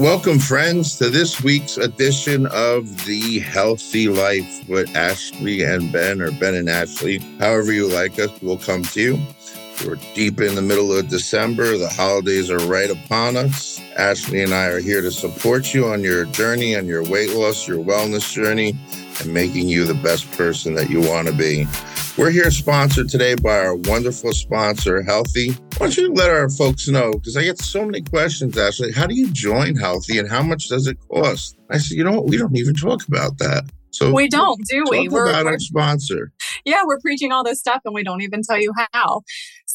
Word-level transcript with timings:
Welcome, 0.00 0.38
friends, 0.38 0.96
to 0.96 1.10
this 1.10 1.42
week's 1.42 1.76
edition 1.76 2.46
of 2.46 3.04
The 3.04 3.42
Healthi 3.42 4.08
Life 4.08 4.66
with 4.66 4.96
Ashley 4.96 5.62
and 5.62 5.92
Ben, 5.92 6.22
or 6.22 6.30
Ben 6.30 6.54
and 6.54 6.70
Ashley, 6.70 7.18
however 7.38 7.70
you 7.70 7.86
like 7.86 8.18
us, 8.18 8.30
We'll 8.40 8.56
come 8.56 8.82
to 8.82 9.00
you. 9.02 9.18
We're 9.84 9.98
deep 10.14 10.40
in 10.40 10.54
the 10.54 10.62
middle 10.62 10.90
of 10.90 11.08
December. 11.08 11.76
The 11.76 11.90
holidays 11.90 12.50
are 12.50 12.60
right 12.60 12.90
upon 12.90 13.36
us. 13.36 13.78
Ashley 13.98 14.42
and 14.42 14.54
I 14.54 14.68
are 14.68 14.80
here 14.80 15.02
to 15.02 15.10
support 15.10 15.74
you 15.74 15.88
on 15.88 16.02
your 16.02 16.24
journey, 16.24 16.74
on 16.74 16.86
your 16.86 17.04
weight 17.04 17.34
loss, 17.34 17.68
your 17.68 17.84
wellness 17.84 18.32
journey, 18.32 18.74
and 19.20 19.34
making 19.34 19.68
you 19.68 19.84
the 19.84 19.92
best 19.92 20.32
person 20.32 20.72
that 20.76 20.88
you 20.88 21.02
want 21.02 21.28
to 21.28 21.34
be. 21.34 21.66
We're 22.18 22.30
here 22.30 22.50
sponsored 22.50 23.08
today 23.08 23.34
by 23.36 23.56
our 23.58 23.76
wonderful 23.76 24.32
sponsor, 24.32 25.02
Healthi. 25.02 25.58
Why 25.78 25.86
don't 25.86 25.96
you 25.96 26.12
let 26.12 26.28
our 26.28 26.50
folks 26.50 26.88
know? 26.88 27.12
Because 27.12 27.36
I 27.36 27.44
get 27.44 27.58
so 27.58 27.84
many 27.84 28.02
questions, 28.02 28.58
Ashley. 28.58 28.92
How 28.92 29.06
do 29.06 29.14
you 29.14 29.30
join 29.30 29.74
Healthi 29.74 30.18
and 30.18 30.28
how 30.28 30.42
much 30.42 30.68
does 30.68 30.86
it 30.86 30.98
cost? 31.08 31.56
I 31.70 31.78
said, 31.78 31.96
you 31.96 32.04
know 32.04 32.12
what? 32.12 32.26
We 32.26 32.36
don't 32.36 32.56
even 32.56 32.74
talk 32.74 33.06
about 33.06 33.38
that. 33.38 33.64
So 33.92 34.12
we 34.12 34.28
don't, 34.28 34.60
do 34.68 34.84
we? 34.90 35.06
Talk 35.06 35.12
we're 35.12 35.28
about 35.28 35.44
we're, 35.44 35.52
our 35.52 35.58
sponsor. 35.58 36.32
Yeah, 36.64 36.82
we're 36.84 37.00
preaching 37.00 37.32
all 37.32 37.44
this 37.44 37.58
stuff 37.58 37.80
and 37.84 37.94
we 37.94 38.02
don't 38.02 38.22
even 38.22 38.42
tell 38.42 38.60
you 38.60 38.72
how. 38.92 39.22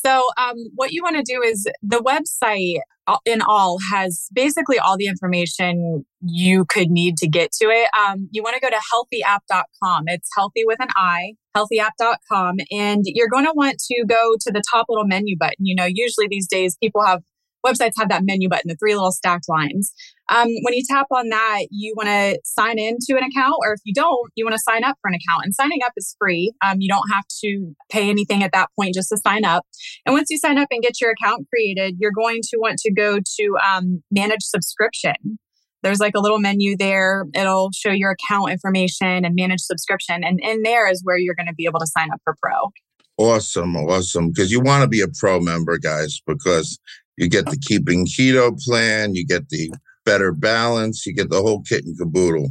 So, 0.03 0.27
um, 0.37 0.55
what 0.75 0.91
you 0.91 1.03
want 1.03 1.15
to 1.17 1.23
do 1.23 1.41
is 1.41 1.67
the 1.81 1.99
website 1.99 2.79
in 3.25 3.41
all 3.41 3.77
has 3.91 4.27
basically 4.33 4.79
all 4.79 4.97
the 4.97 5.07
information 5.07 6.05
you 6.21 6.65
could 6.65 6.89
need 6.89 7.17
to 7.17 7.27
get 7.27 7.51
to 7.51 7.65
it. 7.65 7.87
Um, 7.97 8.27
you 8.31 8.41
want 8.41 8.55
to 8.55 8.59
go 8.59 8.69
to 8.69 8.75
healthiapp.com. 8.75 10.03
It's 10.07 10.29
Healthi 10.37 10.63
with 10.65 10.79
an 10.81 10.89
I, 10.95 11.33
healthiapp.com. 11.55 12.57
And 12.71 13.03
you're 13.05 13.29
going 13.29 13.45
to 13.45 13.53
want 13.55 13.77
to 13.91 14.05
go 14.07 14.35
to 14.41 14.51
the 14.51 14.63
top 14.71 14.87
little 14.89 15.05
menu 15.05 15.37
button. 15.37 15.65
You 15.65 15.75
know, 15.75 15.85
usually 15.85 16.27
these 16.27 16.47
days 16.47 16.77
people 16.81 17.05
have 17.05 17.21
websites 17.65 17.93
have 17.97 18.09
that 18.09 18.23
menu 18.23 18.47
button, 18.47 18.67
the 18.67 18.75
three 18.75 18.93
little 18.93 19.11
stacked 19.11 19.49
lines. 19.49 19.93
Um, 20.29 20.47
when 20.63 20.73
you 20.73 20.83
tap 20.87 21.07
on 21.11 21.29
that, 21.29 21.63
you 21.69 21.93
want 21.95 22.09
to 22.09 22.39
sign 22.43 22.79
into 22.79 23.17
an 23.17 23.23
account, 23.23 23.55
or 23.59 23.73
if 23.73 23.79
you 23.83 23.93
don't, 23.93 24.31
you 24.35 24.45
want 24.45 24.55
to 24.55 24.61
sign 24.61 24.83
up 24.83 24.97
for 25.01 25.09
an 25.09 25.15
account. 25.15 25.45
And 25.45 25.53
signing 25.53 25.79
up 25.85 25.93
is 25.97 26.15
free. 26.19 26.51
Um, 26.65 26.77
you 26.79 26.89
don't 26.89 27.07
have 27.11 27.25
to 27.43 27.73
pay 27.91 28.09
anything 28.09 28.43
at 28.43 28.51
that 28.53 28.69
point 28.79 28.95
just 28.95 29.09
to 29.09 29.17
sign 29.17 29.45
up. 29.45 29.65
And 30.05 30.13
once 30.13 30.27
you 30.29 30.37
sign 30.37 30.57
up 30.57 30.67
and 30.71 30.81
get 30.81 30.99
your 30.99 31.11
account 31.11 31.47
created, 31.49 31.95
you're 31.99 32.11
going 32.11 32.41
to 32.41 32.57
want 32.57 32.77
to 32.79 32.91
go 32.91 33.19
to 33.19 33.57
um, 33.71 34.03
manage 34.11 34.41
subscription. 34.41 35.39
There's 35.83 35.99
like 35.99 36.15
a 36.15 36.19
little 36.19 36.39
menu 36.39 36.75
there. 36.75 37.25
It'll 37.35 37.69
show 37.71 37.91
your 37.91 38.11
account 38.11 38.49
information 38.49 39.23
and 39.23 39.35
manage 39.35 39.61
subscription. 39.61 40.23
And 40.23 40.39
in 40.41 40.63
there 40.63 40.89
is 40.89 41.01
where 41.03 41.17
you're 41.17 41.35
going 41.35 41.45
to 41.45 41.53
be 41.53 41.65
able 41.65 41.79
to 41.79 41.87
sign 41.87 42.11
up 42.11 42.19
for 42.23 42.35
pro. 42.41 42.71
Awesome. 43.17 43.75
Awesome. 43.77 44.29
Because 44.29 44.51
you 44.51 44.59
want 44.59 44.81
to 44.81 44.87
be 44.87 45.01
a 45.01 45.07
pro 45.07 45.39
member, 45.39 45.77
guys, 45.77 46.19
because 46.25 46.79
you 47.17 47.29
get 47.29 47.45
the 47.45 47.57
keeping 47.57 48.05
keto 48.05 48.57
plan, 48.61 49.15
you 49.15 49.25
get 49.25 49.49
the 49.49 49.71
better 50.05 50.31
balance. 50.31 51.05
You 51.05 51.13
get 51.13 51.29
the 51.29 51.41
whole 51.41 51.61
kit 51.63 51.83
and 51.83 51.97
caboodle. 51.97 52.49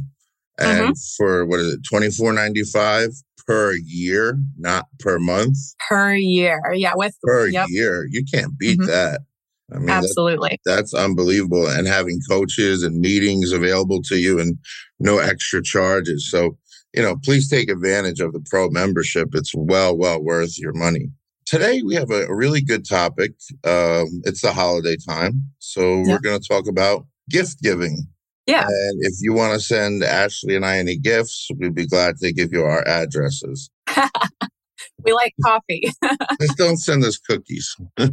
And 0.57 0.79
mm-hmm. 0.79 0.91
for 1.17 1.45
what 1.45 1.59
is 1.59 1.73
it, 1.73 1.83
twenty 1.83 2.11
four 2.11 2.31
ninety 2.31 2.63
five 2.63 3.09
per 3.47 3.73
year, 3.73 4.37
not 4.57 4.87
per 4.99 5.19
month. 5.19 5.57
Per 5.89 6.13
year, 6.15 6.61
yeah, 6.73 6.93
with 6.95 7.15
per 7.23 7.47
yep. 7.47 7.67
year, 7.69 8.07
you 8.09 8.23
can't 8.31 8.57
beat 8.57 8.79
mm-hmm. 8.79 8.89
that. 8.89 9.21
I 9.73 9.79
mean, 9.79 9.89
absolutely, 9.89 10.59
that, 10.65 10.75
that's 10.75 10.93
unbelievable. 10.93 11.67
And 11.67 11.87
having 11.87 12.19
coaches 12.29 12.83
and 12.83 12.99
meetings 12.99 13.51
available 13.51 14.01
to 14.03 14.17
you, 14.17 14.39
and 14.39 14.57
no 14.99 15.17
extra 15.17 15.61
charges. 15.61 16.29
So 16.29 16.57
you 16.93 17.01
know, 17.01 17.17
please 17.23 17.49
take 17.49 17.69
advantage 17.69 18.21
of 18.21 18.31
the 18.31 18.39
pro 18.49 18.69
membership. 18.69 19.29
It's 19.33 19.53
well, 19.53 19.97
well 19.97 20.23
worth 20.23 20.57
your 20.57 20.73
money. 20.73 21.09
Today 21.45 21.83
we 21.83 21.93
have 21.95 22.09
a, 22.09 22.25
really 22.33 22.61
good 22.61 22.87
topic. 22.87 23.31
Um, 23.63 24.21
it's 24.23 24.41
the 24.41 24.51
holiday 24.51 24.95
time, 24.97 25.43
so 25.59 26.01
we're 26.01 26.19
going 26.19 26.39
to 26.39 26.47
talk 26.47 26.67
about 26.67 27.05
gift 27.29 27.61
giving. 27.61 28.07
Yeah. 28.47 28.65
And 28.67 28.99
if 29.01 29.13
you 29.21 29.33
want 29.33 29.53
to 29.53 29.59
send 29.59 30.03
Ashley 30.03 30.55
and 30.55 30.65
I 30.65 30.77
any 30.77 30.97
gifts, 30.97 31.47
we'd 31.57 31.75
be 31.75 31.87
glad 31.87 32.17
to 32.17 32.33
give 32.33 32.49
you 32.51 32.63
our 32.63 32.87
addresses. 32.87 33.69
we 35.03 35.13
like 35.13 35.33
coffee. 35.43 35.91
Just 36.41 36.57
don't 36.57 36.77
send 36.77 37.03
us 37.03 37.17
cookies. 37.17 37.75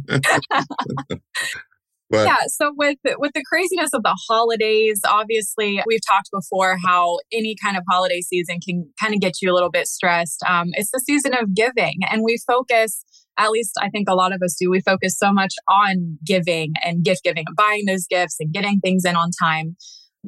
But, 2.09 2.27
yeah, 2.27 2.45
so 2.47 2.71
with 2.77 2.99
with 3.17 3.31
the 3.33 3.41
craziness 3.43 3.89
of 3.91 4.03
the 4.03 4.15
holidays, 4.29 5.01
obviously 5.03 5.81
we've 5.87 6.05
talked 6.07 6.29
before 6.31 6.77
how 6.85 7.17
any 7.31 7.55
kind 7.55 7.75
of 7.75 7.81
holiday 7.89 8.21
season 8.21 8.59
can 8.59 8.87
kind 9.01 9.15
of 9.15 9.19
get 9.19 9.41
you 9.41 9.51
a 9.51 9.53
little 9.55 9.71
bit 9.71 9.87
stressed. 9.87 10.43
Um, 10.47 10.67
it's 10.73 10.91
the 10.91 10.99
season 10.99 11.33
of 11.33 11.55
giving, 11.55 12.01
and 12.11 12.21
we 12.23 12.37
focus 12.45 13.03
at 13.37 13.51
least 13.51 13.73
I 13.79 13.89
think 13.89 14.09
a 14.09 14.15
lot 14.15 14.33
of 14.33 14.41
us 14.41 14.55
do, 14.59 14.69
we 14.69 14.81
focus 14.81 15.17
so 15.17 15.31
much 15.31 15.53
on 15.67 16.17
giving 16.25 16.73
and 16.83 17.03
gift 17.03 17.23
giving 17.23 17.43
and 17.47 17.55
buying 17.55 17.85
those 17.85 18.05
gifts 18.07 18.37
and 18.39 18.51
getting 18.51 18.79
things 18.79 19.05
in 19.05 19.15
on 19.15 19.31
time. 19.31 19.75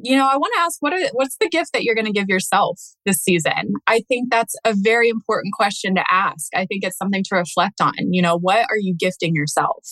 You 0.02 0.16
know, 0.16 0.28
I 0.30 0.36
want 0.36 0.52
to 0.56 0.60
ask 0.60 0.82
what 0.82 0.92
are, 0.92 1.08
what's 1.12 1.36
the 1.40 1.48
gift 1.48 1.72
that 1.72 1.82
you're 1.82 1.94
going 1.94 2.06
to 2.06 2.12
give 2.12 2.28
yourself 2.28 2.78
this 3.06 3.22
season? 3.22 3.72
I 3.86 4.00
think 4.08 4.30
that's 4.30 4.54
a 4.64 4.74
very 4.76 5.08
important 5.08 5.54
question 5.54 5.94
to 5.94 6.04
ask. 6.10 6.48
I 6.54 6.66
think 6.66 6.84
it's 6.84 6.98
something 6.98 7.24
to 7.24 7.36
reflect 7.36 7.80
on. 7.80 7.94
You 8.12 8.20
know, 8.20 8.36
what 8.36 8.66
are 8.70 8.78
you 8.78 8.94
gifting 8.94 9.34
yourself? 9.34 9.86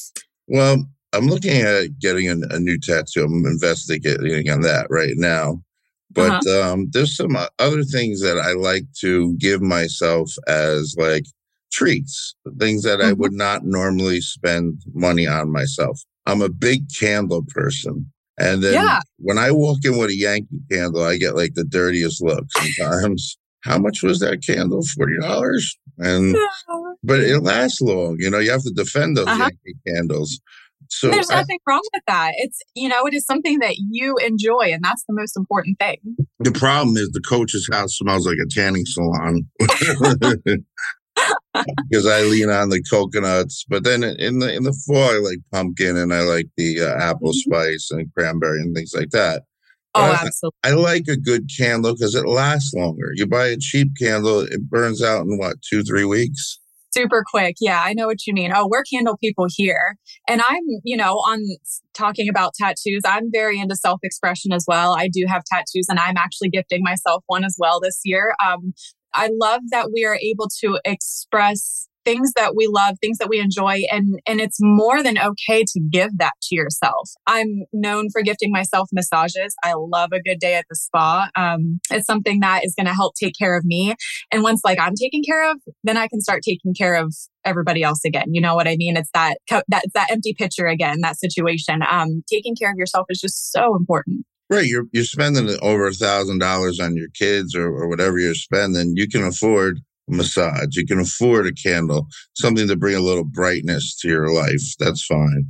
Well, 0.47 0.85
I'm 1.15 1.29
looking 1.29 1.63
at 1.63 1.99
getting 2.01 2.29
a, 2.29 2.55
a 2.55 2.59
new 2.59 2.79
tattoo. 2.79 3.25
I'm 3.25 3.47
investigating 3.47 4.51
on 4.51 4.61
that 4.63 4.89
right 4.91 5.15
now. 5.17 5.63
But 6.11 6.47
uh-huh. 6.47 6.73
um, 6.73 6.89
there's 6.93 7.17
some 7.17 7.37
other 7.59 7.83
things 7.83 8.21
that 8.21 8.39
I 8.39 8.53
like 8.53 8.85
to 9.01 9.35
give 9.39 9.63
myself 9.63 10.31
as 10.47 10.95
like 10.99 11.25
treats, 11.75 12.35
things 12.59 12.83
that 12.85 13.01
mm-hmm. 13.01 13.11
I 13.11 13.13
would 13.15 13.33
not 13.33 13.65
normally 13.65 14.21
spend 14.21 14.83
money 14.95 15.27
on 15.27 15.51
myself. 15.51 16.01
I'm 16.27 16.41
a 16.41 16.49
big 16.49 16.85
candle 16.99 17.45
person. 17.49 18.11
And 18.39 18.63
then 18.63 18.75
yeah. 18.75 19.01
when 19.19 19.39
I 19.39 19.51
walk 19.51 19.79
in 19.85 19.99
with 19.99 20.11
a 20.11 20.17
Yankee 20.17 20.61
candle, 20.71 21.03
I 21.03 21.17
get 21.17 21.37
like 21.37 21.55
the 21.55 21.65
dirtiest 21.65 22.23
look 22.23 22.45
sometimes. 22.57 23.37
How 23.63 23.79
much 23.79 24.03
was 24.03 24.19
that 24.21 24.45
candle? 24.45 24.83
Forty 24.97 25.19
dollars. 25.21 25.77
And 25.99 26.37
but 27.03 27.21
it 27.21 27.41
lasts 27.41 27.81
long. 27.81 28.17
You 28.19 28.31
know, 28.31 28.39
you 28.39 28.51
have 28.51 28.65
to 28.65 28.73
defend 28.73 29.17
those 29.17 29.27
uh-huh. 29.27 29.39
Yankee 29.39 29.79
candles. 29.87 30.41
So 30.91 31.11
there's 31.11 31.31
nothing 31.31 31.59
wrong 31.67 31.83
with 31.93 32.03
that. 32.07 32.33
It's 32.37 32.61
you 32.75 32.89
know, 32.89 33.07
it 33.07 33.15
is 33.15 33.25
something 33.25 33.61
that 33.61 33.77
you 33.79 34.17
enjoy, 34.19 34.73
and 34.73 34.83
that's 34.83 35.05
the 35.09 35.15
most 35.15 35.37
important 35.37 35.79
thing. 35.79 35.99
The 36.41 36.53
problem 36.53 36.97
is 36.97 37.11
the 37.11 37.23
coach's 37.27 37.69
house 37.73 37.97
smells 37.97 38.27
like 38.27 38.39
a 38.43 38.49
tanning 38.49 38.85
salon. 38.87 39.49
because 41.89 42.07
I 42.07 42.23
lean 42.23 42.51
on 42.51 42.71
the 42.71 42.83
coconuts. 42.83 43.65
But 43.69 43.85
then 43.85 44.03
in 44.03 44.39
the 44.39 44.55
in 44.55 44.65
the 44.65 44.73
fall, 44.87 44.99
I 44.99 45.19
like 45.19 45.39
pumpkin 45.53 45.97
and 45.97 46.13
I 46.13 46.21
like 46.21 46.47
the 46.57 46.81
uh, 46.81 46.97
apple 46.97 47.31
mm-hmm. 47.31 47.53
spice 47.53 47.91
and 47.91 48.13
cranberry 48.15 48.61
and 48.61 48.75
things 48.75 48.93
like 48.95 49.11
that. 49.11 49.43
oh, 49.95 50.13
absolutely. 50.13 50.59
I, 50.65 50.71
I 50.71 50.73
like 50.73 51.05
a 51.09 51.17
good 51.17 51.49
candle 51.57 51.95
because 51.95 52.15
it 52.15 52.27
lasts 52.27 52.75
longer. 52.75 53.13
You 53.15 53.27
buy 53.27 53.47
a 53.47 53.57
cheap 53.57 53.89
candle, 53.99 54.41
it 54.41 54.69
burns 54.69 55.03
out 55.03 55.27
in 55.27 55.39
what 55.39 55.57
two 55.63 55.83
three 55.83 56.05
weeks. 56.05 56.59
Super 56.95 57.25
quick. 57.29 57.57
Yeah, 57.61 57.83
I 57.85 57.93
know 57.93 58.07
what 58.07 58.25
you 58.25 58.33
mean. 58.33 58.53
Oh, 58.55 58.69
we're 58.69 58.85
candle 58.85 59.17
people 59.17 59.47
here. 59.53 59.97
And 60.29 60.41
I'm, 60.41 60.63
you 60.85 60.97
know, 60.97 61.15
on 61.15 61.45
talking 61.93 62.29
about 62.29 62.55
tattoos, 62.55 63.03
I'm 63.05 63.33
very 63.33 63.59
into 63.59 63.75
self 63.75 63.99
expression 64.05 64.53
as 64.53 64.65
well. 64.69 64.95
I 64.95 65.09
do 65.09 65.25
have 65.27 65.43
tattoos 65.45 65.87
and 65.89 65.99
I'm 65.99 66.17
actually 66.17 66.51
gifting 66.51 66.85
myself 66.85 67.25
one 67.27 67.45
as 67.45 67.57
well 67.59 67.81
this 67.81 68.01
year. 68.05 68.37
Um, 68.47 68.75
I 69.15 69.31
love 69.33 69.61
that 69.71 69.91
we 69.93 70.05
are 70.05 70.19
able 70.21 70.49
to 70.61 70.81
express 70.85 71.89
things 72.05 72.33
that 72.37 72.55
we 72.55 72.67
love, 72.67 72.97
things 73.01 73.19
that 73.19 73.29
we 73.29 73.41
enjoy, 73.41 73.83
and 73.91 74.21
and 74.27 74.41
it's 74.41 74.59
more 74.61 75.03
than 75.03 75.19
okay 75.19 75.65
to 75.67 75.81
give 75.91 76.19
that 76.19 76.35
to 76.43 76.55
yourself. 76.55 77.11
I'm 77.27 77.65
known 77.73 78.09
for 78.13 78.23
gifting 78.23 78.53
myself 78.53 78.89
massages. 78.93 79.55
I 79.65 79.75
love 79.75 80.11
a 80.13 80.21
good 80.21 80.39
day 80.39 80.55
at 80.55 80.67
the 80.69 80.77
spa. 80.77 81.29
Um, 81.35 81.81
it's 81.91 82.07
something 82.07 82.41
that 82.41 82.65
is 82.65 82.75
going 82.77 82.87
to 82.87 82.95
help 82.95 83.15
take 83.15 83.35
care 83.39 83.57
of 83.57 83.65
me, 83.65 83.95
and 84.31 84.43
once 84.43 84.61
like 84.65 84.79
I'm 84.79 84.95
taken 84.95 85.23
care 85.23 85.51
of, 85.51 85.59
then 85.83 85.97
I 85.97 86.09
can 86.09 86.21
start 86.21 86.43
taking 86.43 86.75
care 86.75 86.95
of 86.95 87.15
everybody 87.45 87.83
else 87.83 88.05
again. 88.05 88.27
You 88.33 88.41
know 88.41 88.55
what 88.55 88.69
I 88.69 88.77
mean? 88.77 88.97
It's 88.97 89.11
that 89.15 89.39
that 89.49 89.85
that 89.95 90.11
empty 90.11 90.35
pitcher 90.35 90.67
again. 90.67 91.01
That 91.01 91.19
situation. 91.19 91.81
Um, 91.89 92.23
taking 92.31 92.55
care 92.55 92.71
of 92.71 92.77
yourself 92.77 93.07
is 93.09 93.21
just 93.21 93.53
so 93.53 93.77
important. 93.77 94.27
Right, 94.51 94.67
you're 94.67 94.85
you're 94.93 95.05
spending 95.05 95.49
over 95.63 95.87
a 95.87 95.93
thousand 95.93 96.39
dollars 96.39 96.79
on 96.79 96.97
your 96.97 97.09
kids 97.09 97.55
or, 97.55 97.67
or 97.67 97.89
whatever 97.89 98.19
you're 98.19 98.35
spending. 98.35 98.95
You 98.95 99.09
can 99.09 99.25
afford 99.25 99.81
a 100.11 100.15
massage. 100.15 100.77
You 100.77 100.87
can 100.87 101.01
afford 101.01 101.47
a 101.47 101.53
candle, 101.53 102.09
something 102.35 102.69
to 102.69 102.77
bring 102.77 102.95
a 102.95 103.01
little 103.01 103.25
brightness 103.25 103.97
to 104.01 104.09
your 104.09 104.33
life. 104.33 104.63
That's 104.79 105.05
fine. 105.05 105.47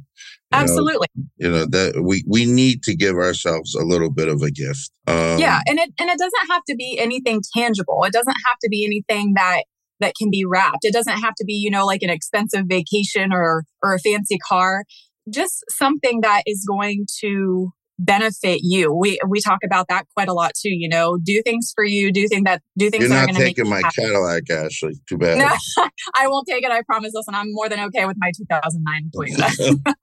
You 0.53 0.61
Absolutely. 0.61 1.09
Know, 1.17 1.25
you 1.39 1.51
know 1.51 1.67
that 1.67 2.05
we 2.05 2.23
we 2.29 2.45
need 2.45 2.85
to 2.85 2.95
give 2.95 3.17
ourselves 3.17 3.75
a 3.75 3.83
little 3.83 4.11
bit 4.11 4.29
of 4.29 4.43
a 4.43 4.51
gift. 4.53 4.91
Um, 5.09 5.39
yeah, 5.39 5.61
and 5.67 5.81
it 5.81 5.93
and 5.99 6.09
it 6.09 6.19
doesn't 6.19 6.51
have 6.51 6.63
to 6.69 6.77
be 6.77 6.97
anything 6.99 7.43
tangible. 7.57 8.05
It 8.05 8.13
doesn't 8.13 8.37
have 8.47 8.59
to 8.63 8.69
be 8.69 8.85
anything 8.85 9.35
that 9.35 9.65
that 9.99 10.15
can 10.17 10.31
be 10.31 10.45
wrapped. 10.45 10.85
It 10.85 10.93
doesn't 10.93 11.19
have 11.19 11.35
to 11.39 11.45
be 11.45 11.55
you 11.55 11.71
know 11.71 11.85
like 11.85 12.03
an 12.03 12.11
expensive 12.11 12.67
vacation 12.69 13.33
or 13.33 13.65
or 13.83 13.95
a 13.95 13.99
fancy 13.99 14.39
car. 14.39 14.85
Just 15.29 15.65
something 15.71 16.21
that 16.21 16.43
is 16.47 16.65
going 16.69 17.07
to 17.21 17.73
benefit 17.99 18.61
you. 18.63 18.93
We 18.93 19.19
we 19.29 19.41
talk 19.41 19.61
about 19.65 19.87
that 19.89 20.07
quite 20.15 20.29
a 20.29 20.33
lot 20.33 20.53
too. 20.55 20.71
You 20.71 20.89
know, 20.89 21.19
do 21.23 21.43
things 21.43 21.73
for 21.75 21.85
you. 21.85 22.13
Do 22.13 22.27
things 22.29 22.45
that 22.45 22.63
do 22.77 22.91
things. 22.91 23.03
You're 23.03 23.11
that 23.11 23.29
not 23.29 23.37
are 23.37 23.45
taking 23.45 23.69
my 23.69 23.81
happy. 23.83 24.03
Cadillac, 24.03 24.51
Ashley. 24.51 24.95
Too 25.09 25.19
bad. 25.19 25.39
No, 25.39 25.49
I 26.15 26.27
won't 26.27 26.47
take 26.49 26.65
it. 26.65 26.71
I 26.71 26.83
promise. 26.83 27.13
Listen, 27.15 27.35
I'm 27.35 27.53
more 27.53 27.69
than 27.69 27.81
okay 27.81 28.07
with 28.07 28.17
my 28.19 28.31
2009 28.37 29.11
Toyota. 29.17 29.95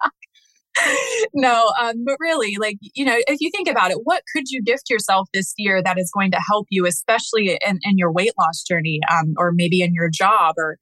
no, 1.33 1.71
um, 1.79 2.03
but 2.05 2.15
really, 2.19 2.55
like, 2.59 2.77
you 2.95 3.03
know, 3.03 3.17
if 3.27 3.41
you 3.41 3.49
think 3.51 3.67
about 3.67 3.91
it, 3.91 3.97
what 4.03 4.23
could 4.33 4.45
you 4.49 4.63
gift 4.63 4.89
yourself 4.89 5.27
this 5.33 5.53
year 5.57 5.83
that 5.83 5.97
is 5.97 6.09
going 6.13 6.31
to 6.31 6.39
help 6.47 6.67
you, 6.69 6.85
especially 6.85 7.59
in, 7.65 7.79
in 7.83 7.97
your 7.97 8.11
weight 8.11 8.31
loss 8.39 8.63
journey, 8.63 8.99
um, 9.11 9.33
or 9.37 9.51
maybe 9.53 9.81
in 9.81 9.93
your 9.93 10.09
job 10.09 10.55
or, 10.57 10.77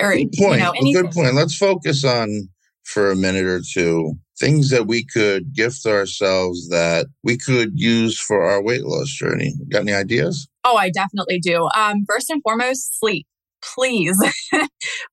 or, 0.00 0.14
good 0.14 0.32
point. 0.38 0.62
you 0.80 0.94
know. 0.94 1.02
Good 1.02 1.10
point. 1.10 1.34
Let's 1.34 1.56
focus 1.56 2.04
on 2.04 2.48
for 2.84 3.10
a 3.10 3.16
minute 3.16 3.44
or 3.44 3.60
two 3.60 4.14
things 4.38 4.70
that 4.70 4.86
we 4.86 5.04
could 5.04 5.54
gift 5.54 5.86
ourselves 5.86 6.68
that 6.68 7.06
we 7.22 7.36
could 7.36 7.72
use 7.74 8.18
for 8.18 8.42
our 8.42 8.62
weight 8.62 8.84
loss 8.84 9.08
journey. 9.08 9.54
Got 9.70 9.82
any 9.82 9.92
ideas? 9.92 10.48
Oh, 10.64 10.76
I 10.76 10.90
definitely 10.90 11.38
do. 11.38 11.68
Um, 11.76 12.04
first 12.08 12.30
and 12.30 12.42
foremost, 12.42 12.98
sleep 12.98 13.26
please, 13.62 14.18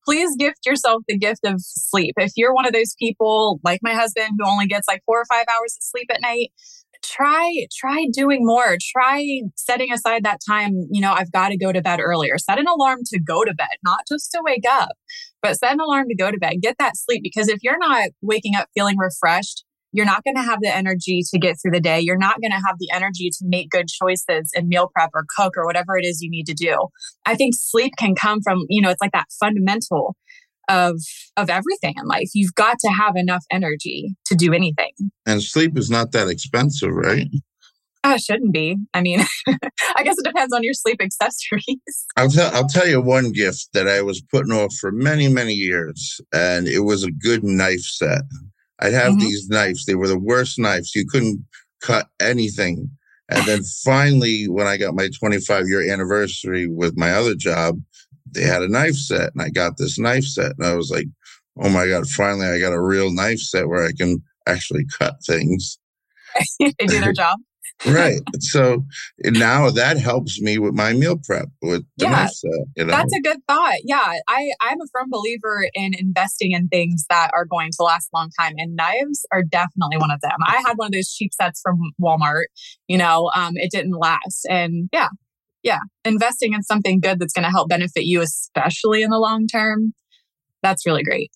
please 0.05 0.35
gift 0.37 0.65
yourself 0.65 1.03
the 1.07 1.17
gift 1.17 1.41
of 1.45 1.55
sleep. 1.59 2.15
If 2.17 2.33
you're 2.35 2.53
one 2.53 2.65
of 2.65 2.73
those 2.73 2.95
people 2.99 3.59
like 3.63 3.79
my 3.81 3.93
husband 3.93 4.31
who 4.37 4.47
only 4.47 4.67
gets 4.67 4.87
like 4.87 5.03
four 5.05 5.21
or 5.21 5.25
five 5.25 5.45
hours 5.49 5.75
of 5.77 5.83
sleep 5.83 6.07
at 6.11 6.21
night, 6.21 6.51
try 7.03 7.65
try 7.77 8.05
doing 8.11 8.45
more 8.45 8.77
try 8.93 9.41
setting 9.55 9.91
aside 9.91 10.23
that 10.23 10.39
time 10.47 10.71
you 10.91 11.01
know 11.01 11.13
i've 11.13 11.31
got 11.31 11.49
to 11.49 11.57
go 11.57 11.71
to 11.71 11.81
bed 11.81 11.99
earlier 11.99 12.37
set 12.37 12.59
an 12.59 12.67
alarm 12.67 12.99
to 13.05 13.19
go 13.19 13.43
to 13.43 13.53
bed 13.53 13.67
not 13.83 14.01
just 14.07 14.31
to 14.31 14.41
wake 14.43 14.65
up 14.69 14.89
but 15.41 15.57
set 15.57 15.73
an 15.73 15.79
alarm 15.79 16.07
to 16.07 16.15
go 16.15 16.31
to 16.31 16.37
bed 16.37 16.55
get 16.61 16.75
that 16.77 16.97
sleep 16.97 17.21
because 17.23 17.47
if 17.47 17.59
you're 17.63 17.79
not 17.79 18.09
waking 18.21 18.55
up 18.55 18.67
feeling 18.73 18.97
refreshed 18.97 19.63
you're 19.91 20.05
not 20.05 20.23
going 20.23 20.35
to 20.35 20.43
have 20.43 20.59
the 20.61 20.75
energy 20.75 21.21
to 21.31 21.39
get 21.39 21.57
through 21.59 21.71
the 21.71 21.79
day. 21.79 21.99
You're 21.99 22.17
not 22.17 22.39
going 22.41 22.51
to 22.51 22.61
have 22.65 22.77
the 22.79 22.89
energy 22.93 23.29
to 23.29 23.45
make 23.47 23.69
good 23.69 23.87
choices 23.87 24.51
and 24.55 24.67
meal 24.67 24.89
prep 24.93 25.09
or 25.13 25.25
cook 25.35 25.53
or 25.57 25.65
whatever 25.65 25.97
it 25.97 26.05
is 26.05 26.21
you 26.21 26.29
need 26.29 26.45
to 26.45 26.53
do. 26.53 26.87
I 27.25 27.35
think 27.35 27.55
sleep 27.57 27.93
can 27.97 28.15
come 28.15 28.41
from, 28.41 28.65
you 28.69 28.81
know, 28.81 28.89
it's 28.89 29.01
like 29.01 29.13
that 29.13 29.27
fundamental 29.39 30.15
of 30.69 31.01
of 31.35 31.49
everything 31.49 31.95
in 31.97 32.05
life. 32.05 32.29
You've 32.33 32.55
got 32.55 32.79
to 32.79 32.89
have 32.89 33.15
enough 33.15 33.43
energy 33.51 34.15
to 34.27 34.35
do 34.35 34.53
anything. 34.53 34.91
And 35.25 35.43
sleep 35.43 35.77
is 35.77 35.89
not 35.89 36.11
that 36.13 36.29
expensive, 36.29 36.91
right? 36.91 37.27
Oh, 38.03 38.13
it 38.13 38.21
shouldn't 38.21 38.53
be. 38.53 38.77
I 38.93 39.01
mean, 39.01 39.19
I 39.97 40.03
guess 40.03 40.17
it 40.17 40.23
depends 40.23 40.53
on 40.53 40.63
your 40.63 40.73
sleep 40.73 41.01
accessories. 41.01 41.65
I'll 42.15 42.29
tell 42.29 42.55
I'll 42.55 42.67
tell 42.67 42.87
you 42.87 43.01
one 43.01 43.31
gift 43.31 43.69
that 43.73 43.87
I 43.87 44.01
was 44.01 44.21
putting 44.21 44.53
off 44.53 44.73
for 44.75 44.91
many, 44.91 45.27
many 45.27 45.53
years, 45.53 46.21
and 46.33 46.67
it 46.67 46.81
was 46.81 47.03
a 47.03 47.11
good 47.11 47.43
knife 47.43 47.81
set. 47.81 48.21
I'd 48.81 48.93
have 48.93 49.11
mm-hmm. 49.11 49.19
these 49.19 49.49
knives. 49.49 49.85
They 49.85 49.95
were 49.95 50.07
the 50.07 50.19
worst 50.19 50.57
knives. 50.57 50.95
You 50.95 51.05
couldn't 51.05 51.43
cut 51.81 52.07
anything. 52.21 52.89
And 53.29 53.45
then 53.45 53.61
finally, 53.83 54.45
when 54.45 54.65
I 54.65 54.77
got 54.77 54.95
my 54.95 55.09
25 55.09 55.67
year 55.67 55.91
anniversary 55.91 56.67
with 56.67 56.97
my 56.97 57.11
other 57.11 57.35
job, 57.35 57.79
they 58.33 58.43
had 58.43 58.61
a 58.61 58.69
knife 58.69 58.95
set 58.95 59.31
and 59.33 59.41
I 59.41 59.49
got 59.49 59.77
this 59.77 59.99
knife 59.99 60.25
set. 60.25 60.53
And 60.57 60.65
I 60.65 60.75
was 60.75 60.89
like, 60.91 61.07
oh 61.61 61.69
my 61.69 61.87
God, 61.87 62.07
finally 62.07 62.47
I 62.47 62.59
got 62.59 62.73
a 62.73 62.81
real 62.81 63.13
knife 63.13 63.39
set 63.39 63.67
where 63.67 63.85
I 63.85 63.91
can 63.97 64.21
actually 64.47 64.85
cut 64.97 65.15
things. 65.25 65.77
they 66.59 66.85
do 66.85 66.99
their 66.99 67.13
job 67.13 67.39
right. 67.85 68.19
So 68.39 68.85
now 69.23 69.69
that 69.69 69.97
helps 69.97 70.41
me 70.41 70.57
with 70.57 70.73
my 70.73 70.93
meal 70.93 71.17
prep 71.23 71.49
with 71.61 71.85
the 71.97 72.05
yeah, 72.05 72.27
you 72.75 72.85
know? 72.85 72.91
That's 72.91 73.13
a 73.13 73.21
good 73.21 73.39
thought. 73.47 73.77
Yeah. 73.83 74.13
I, 74.27 74.49
I'm 74.61 74.81
a 74.81 74.85
firm 74.91 75.09
believer 75.09 75.69
in 75.73 75.93
investing 75.97 76.51
in 76.51 76.67
things 76.67 77.05
that 77.09 77.31
are 77.33 77.45
going 77.45 77.71
to 77.77 77.83
last 77.83 78.09
a 78.13 78.17
long 78.17 78.29
time. 78.39 78.53
And 78.57 78.75
knives 78.75 79.25
are 79.31 79.43
definitely 79.43 79.97
one 79.97 80.11
of 80.11 80.21
them. 80.21 80.37
I 80.45 80.61
had 80.65 80.73
one 80.75 80.87
of 80.87 80.93
those 80.93 81.13
cheap 81.13 81.33
sets 81.33 81.61
from 81.61 81.79
Walmart, 82.01 82.45
you 82.87 82.97
know, 82.97 83.31
um, 83.35 83.53
it 83.55 83.71
didn't 83.71 83.97
last. 83.97 84.45
And 84.49 84.89
yeah, 84.91 85.09
yeah. 85.63 85.79
Investing 86.05 86.53
in 86.53 86.63
something 86.63 86.99
good 86.99 87.19
that's 87.19 87.33
going 87.33 87.45
to 87.45 87.51
help 87.51 87.69
benefit 87.69 88.05
you, 88.05 88.21
especially 88.21 89.03
in 89.03 89.09
the 89.09 89.19
long 89.19 89.47
term. 89.47 89.93
That's 90.61 90.85
really 90.85 91.03
great. 91.03 91.31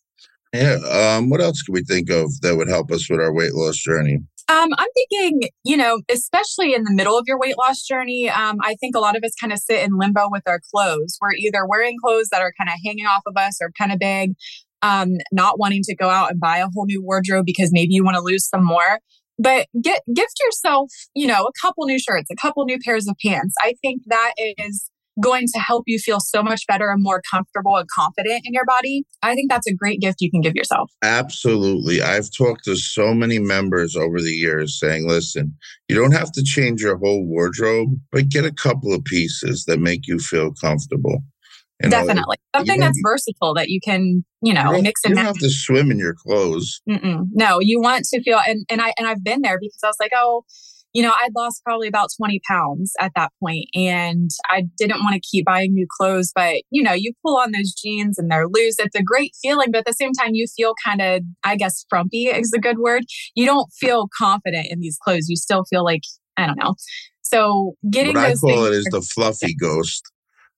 Yeah. 0.54 0.78
Um, 0.90 1.30
what 1.30 1.42
else 1.42 1.62
can 1.64 1.74
we 1.74 1.84
think 1.84 2.10
of 2.10 2.30
that 2.42 2.56
would 2.56 2.70
help 2.70 2.92
us 2.92 3.10
with 3.10 3.20
our 3.20 3.34
weight 3.34 3.54
loss 3.54 3.78
journey? 3.78 4.20
Um, 4.50 4.70
I'm 4.78 4.88
thinking, 4.94 5.50
you 5.64 5.78
know, 5.78 6.02
especially 6.12 6.74
in 6.74 6.84
the 6.84 6.92
middle 6.92 7.18
of 7.18 7.24
your 7.28 7.40
weight 7.40 7.58
loss 7.58 7.82
journey, 7.82 8.30
um, 8.30 8.58
I 8.62 8.76
think 8.76 8.96
a 8.96 9.00
lot 9.00 9.16
of 9.16 9.24
us 9.24 9.34
kind 9.40 9.54
of 9.54 9.60
sit 9.60 9.82
in 9.82 9.98
limbo 9.98 10.28
with 10.30 10.44
our 10.46 10.60
clothes. 10.72 11.18
We're 11.22 11.34
either 11.34 11.66
wearing 11.66 11.98
clothes 12.04 12.28
that 12.30 12.42
are 12.42 12.54
kind 12.60 12.70
of 12.70 12.76
hanging 12.86 13.06
off 13.06 13.22
of 13.26 13.38
us 13.38 13.60
or 13.62 13.72
kind 13.78 13.94
of 13.94 14.00
big, 14.00 14.34
um, 14.82 15.14
not 15.32 15.60
wanting 15.60 15.82
to 15.84 15.96
go 15.96 16.10
out 16.10 16.30
and 16.30 16.40
buy 16.40 16.58
a 16.58 16.68
whole 16.74 16.86
new 16.86 17.02
wardrobe 17.02 17.46
because 17.46 17.72
maybe 17.72 17.94
you 17.94 18.04
want 18.04 18.16
to 18.16 18.22
lose 18.22 18.48
some 18.48 18.66
more. 18.66 19.00
But 19.40 19.68
get 19.82 20.02
gift 20.14 20.40
yourself, 20.46 20.92
you 21.16 21.28
know, 21.28 21.46
a 21.46 21.52
couple 21.62 21.86
new 21.86 22.00
shirts, 22.00 22.30
a 22.32 22.36
couple 22.36 22.64
new 22.66 22.80
pairs 22.80 23.08
of 23.08 23.16
pants. 23.24 23.56
I 23.62 23.74
think 23.82 24.04
that 24.08 24.34
is 24.38 24.90
going 25.22 25.46
to 25.54 25.60
help 25.60 25.84
you 25.86 26.00
feel 26.00 26.20
so 26.20 26.42
much 26.42 26.66
better 26.68 26.90
and 26.90 27.04
more 27.04 27.22
comfortable 27.30 27.76
and 27.76 27.88
confident 27.90 28.42
in 28.46 28.54
your 28.54 28.66
body. 28.66 29.04
I 29.22 29.36
think 29.36 29.50
that's 29.50 29.68
a 29.68 29.74
great 29.74 30.00
gift 30.00 30.22
you 30.22 30.32
can 30.32 30.42
give 30.42 30.56
yourself. 30.56 30.92
Absolutely. 31.04 32.02
I've 32.02 32.30
talked 32.36 32.66
to 32.66 32.76
so 32.76 33.14
many 33.14 33.40
members 33.40 33.96
over 33.96 34.20
the 34.20 34.32
years 34.32 34.80
saying, 34.80 35.08
listen, 35.08 35.56
you 35.88 35.96
don't 35.96 36.14
have 36.14 36.32
to 36.34 36.44
change 36.44 36.82
your 36.82 36.98
whole 36.98 37.26
wardrobe, 37.26 37.90
but 38.12 38.30
get 38.30 38.46
a 38.46 38.52
couple 38.52 38.94
of 38.94 39.04
pieces 39.04 39.66
that 39.66 39.80
make 39.80 40.08
you 40.08 40.20
feel 40.20 40.52
comfortable. 40.54 41.24
Know, 41.82 41.90
Definitely. 41.90 42.38
Something 42.56 42.80
that's 42.80 43.00
versatile 43.04 43.54
that 43.56 43.70
you 43.70 43.80
can, 43.84 44.24
you 44.42 44.54
know, 44.54 44.74
you 44.74 44.84
mix 44.84 45.02
and 45.04 45.16
match. 45.16 45.22
You 45.22 45.26
don't 45.26 45.36
have 45.36 45.42
to 45.42 45.50
swim 45.50 45.92
in 45.92 45.98
your 45.98 46.14
clothes. 46.14 46.82
Mm-mm. 46.90 47.28
No, 47.34 47.60
you 47.60 47.82
want 47.82 48.06
to 48.06 48.22
feel, 48.22 48.40
and, 48.46 48.66
and 48.70 48.82
I, 48.82 48.94
and 48.98 49.08
I've 49.08 49.24
been 49.24 49.42
there 49.42 49.58
because 49.60 49.80
I 49.84 49.88
was 49.88 49.98
like, 50.00 50.12
oh, 50.16 50.46
you 50.94 51.02
know, 51.02 51.12
I'd 51.12 51.32
lost 51.36 51.64
probably 51.66 51.88
about 51.88 52.10
20 52.16 52.40
pounds 52.48 52.94
at 53.00 53.12
that 53.16 53.32
point 53.40 53.66
and 53.74 54.30
I 54.48 54.66
didn't 54.78 55.02
want 55.02 55.16
to 55.16 55.22
keep 55.28 55.46
buying 55.46 55.74
new 55.74 55.88
clothes. 55.98 56.32
But, 56.34 56.62
you 56.70 56.84
know, 56.84 56.94
you 56.94 57.14
pull 57.26 57.38
on 57.38 57.52
those 57.52 57.74
jeans 57.74 58.20
and 58.20 58.32
they're 58.32 58.48
loose. 58.48 58.76
It's 58.78 58.96
a 58.96 59.02
great 59.02 59.32
feeling. 59.42 59.72
But 59.72 59.80
at 59.80 59.86
the 59.86 59.94
same 59.94 60.14
time, 60.14 60.32
you 60.34 60.46
feel 60.56 60.76
kind 60.86 61.02
of, 61.02 61.24
I 61.44 61.56
guess, 61.56 61.84
frumpy 61.90 62.28
is 62.28 62.54
a 62.54 62.60
good 62.60 62.78
word. 62.78 63.04
You 63.34 63.48
don't 63.48 63.72
feel 63.74 64.08
confident 64.16 64.68
in 64.70 64.80
these 64.80 65.00
clothes. 65.04 65.28
You 65.28 65.36
still 65.36 65.66
feel 65.68 65.84
like, 65.84 66.04
I 66.38 66.46
don't 66.46 66.60
know. 66.60 66.76
So 67.24 67.74
getting 67.90 68.14
what 68.14 68.28
those 68.28 68.44
I 68.44 68.48
call 68.48 68.66
it 68.66 68.74
is 68.74 68.86
the 68.92 69.02
fluffy 69.02 69.56
ghost. 69.56 70.04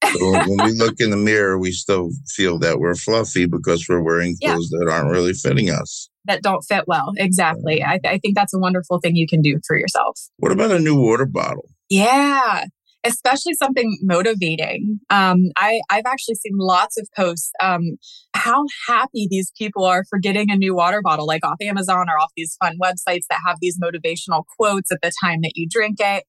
So 0.03 0.31
when 0.31 0.65
we 0.65 0.73
look 0.73 0.95
in 0.99 1.09
the 1.09 1.17
mirror, 1.17 1.57
we 1.57 1.71
still 1.71 2.11
feel 2.27 2.59
that 2.59 2.79
we're 2.79 2.95
fluffy 2.95 3.45
because 3.45 3.85
we're 3.89 4.01
wearing 4.01 4.37
clothes 4.41 4.69
yeah. 4.71 4.79
that 4.79 4.91
aren't 4.91 5.11
really 5.11 5.33
fitting 5.33 5.69
us 5.69 6.09
that 6.25 6.41
don't 6.41 6.63
fit 6.63 6.85
well. 6.87 7.13
Exactly. 7.17 7.83
I, 7.83 7.99
th- 7.99 8.13
I 8.13 8.17
think 8.17 8.35
that's 8.35 8.53
a 8.53 8.59
wonderful 8.59 8.99
thing 8.99 9.15
you 9.15 9.27
can 9.27 9.41
do 9.41 9.59
for 9.67 9.77
yourself. 9.77 10.19
What 10.37 10.51
about 10.51 10.71
a 10.71 10.79
new 10.79 10.95
water 10.95 11.25
bottle? 11.25 11.69
Yeah 11.89 12.65
especially 13.05 13.53
something 13.53 13.97
motivating. 14.01 14.99
Um, 15.09 15.51
I, 15.55 15.79
I've 15.89 16.05
actually 16.05 16.35
seen 16.35 16.53
lots 16.57 16.97
of 16.99 17.07
posts 17.15 17.51
um, 17.61 17.97
how 18.33 18.65
happy 18.87 19.27
these 19.29 19.51
people 19.57 19.85
are 19.85 20.03
for 20.09 20.19
getting 20.19 20.49
a 20.49 20.55
new 20.55 20.75
water 20.75 21.01
bottle, 21.01 21.27
like 21.27 21.45
off 21.45 21.57
Amazon 21.61 22.07
or 22.09 22.17
off 22.19 22.31
these 22.35 22.57
fun 22.59 22.77
websites 22.81 23.25
that 23.29 23.39
have 23.45 23.57
these 23.61 23.79
motivational 23.79 24.43
quotes 24.57 24.91
at 24.91 24.99
the 25.01 25.11
time 25.23 25.39
that 25.43 25.53
you 25.55 25.67
drink 25.69 25.97
it. 25.99 26.23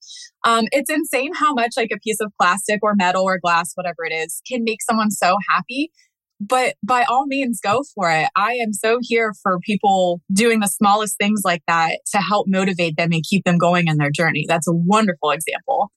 Um, 0.45 0.67
it's 0.71 0.91
insane 0.91 1.33
how 1.35 1.55
much 1.55 1.73
like 1.77 1.91
a 1.93 1.99
piece 1.99 2.21
of 2.21 2.31
plastic 2.41 2.81
or 2.83 2.95
metal 2.95 3.23
or 3.23 3.39
glass, 3.39 3.73
whatever 3.75 4.05
it 4.05 4.13
is, 4.13 4.43
can 4.47 4.63
make 4.63 4.83
someone 4.83 5.11
so 5.11 5.37
happy 5.49 5.91
but 6.39 6.75
by 6.83 7.03
all 7.09 7.27
means 7.27 7.61
go 7.63 7.83
for 7.95 8.11
it 8.11 8.29
i 8.37 8.53
am 8.53 8.73
so 8.73 8.99
here 9.01 9.33
for 9.43 9.59
people 9.61 10.21
doing 10.33 10.61
the 10.61 10.67
smallest 10.67 11.17
things 11.17 11.41
like 11.47 11.63
that 11.67 11.99
to 12.07 12.19
help 12.19 12.47
motivate 12.47 12.95
them 12.99 13.11
and 13.13 13.25
keep 13.29 13.43
them 13.45 13.57
going 13.57 13.89
in 13.89 13.97
their 13.97 14.11
journey 14.11 14.45
that's 14.47 14.69
a 14.69 14.75
wonderful 14.75 15.31
example 15.31 15.91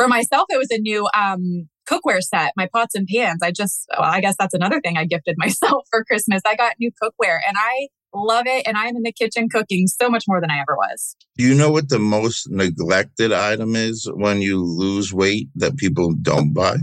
for 0.00 0.08
myself 0.08 0.44
it 0.48 0.58
was 0.58 0.70
a 0.70 0.78
new 0.78 1.08
um, 1.14 1.68
cookware 1.88 2.20
set 2.20 2.52
my 2.56 2.68
pots 2.72 2.94
and 2.94 3.06
pans 3.06 3.42
i 3.42 3.50
just 3.50 3.86
well, 3.98 4.10
i 4.10 4.20
guess 4.20 4.36
that's 4.38 4.54
another 4.54 4.80
thing 4.80 4.96
i 4.96 5.04
gifted 5.04 5.34
myself 5.38 5.86
for 5.90 6.04
christmas 6.04 6.42
i 6.46 6.54
got 6.54 6.74
new 6.78 6.90
cookware 7.02 7.38
and 7.46 7.56
i 7.58 7.88
love 8.12 8.46
it 8.46 8.66
and 8.66 8.76
i'm 8.76 8.96
in 8.96 9.02
the 9.02 9.12
kitchen 9.12 9.48
cooking 9.48 9.86
so 9.86 10.08
much 10.08 10.24
more 10.26 10.40
than 10.40 10.50
i 10.50 10.58
ever 10.58 10.76
was 10.76 11.16
do 11.36 11.44
you 11.44 11.54
know 11.54 11.70
what 11.70 11.88
the 11.88 11.98
most 11.98 12.50
neglected 12.50 13.32
item 13.32 13.76
is 13.76 14.10
when 14.14 14.42
you 14.42 14.62
lose 14.62 15.12
weight 15.12 15.48
that 15.54 15.76
people 15.76 16.12
don't 16.20 16.52
buy 16.52 16.76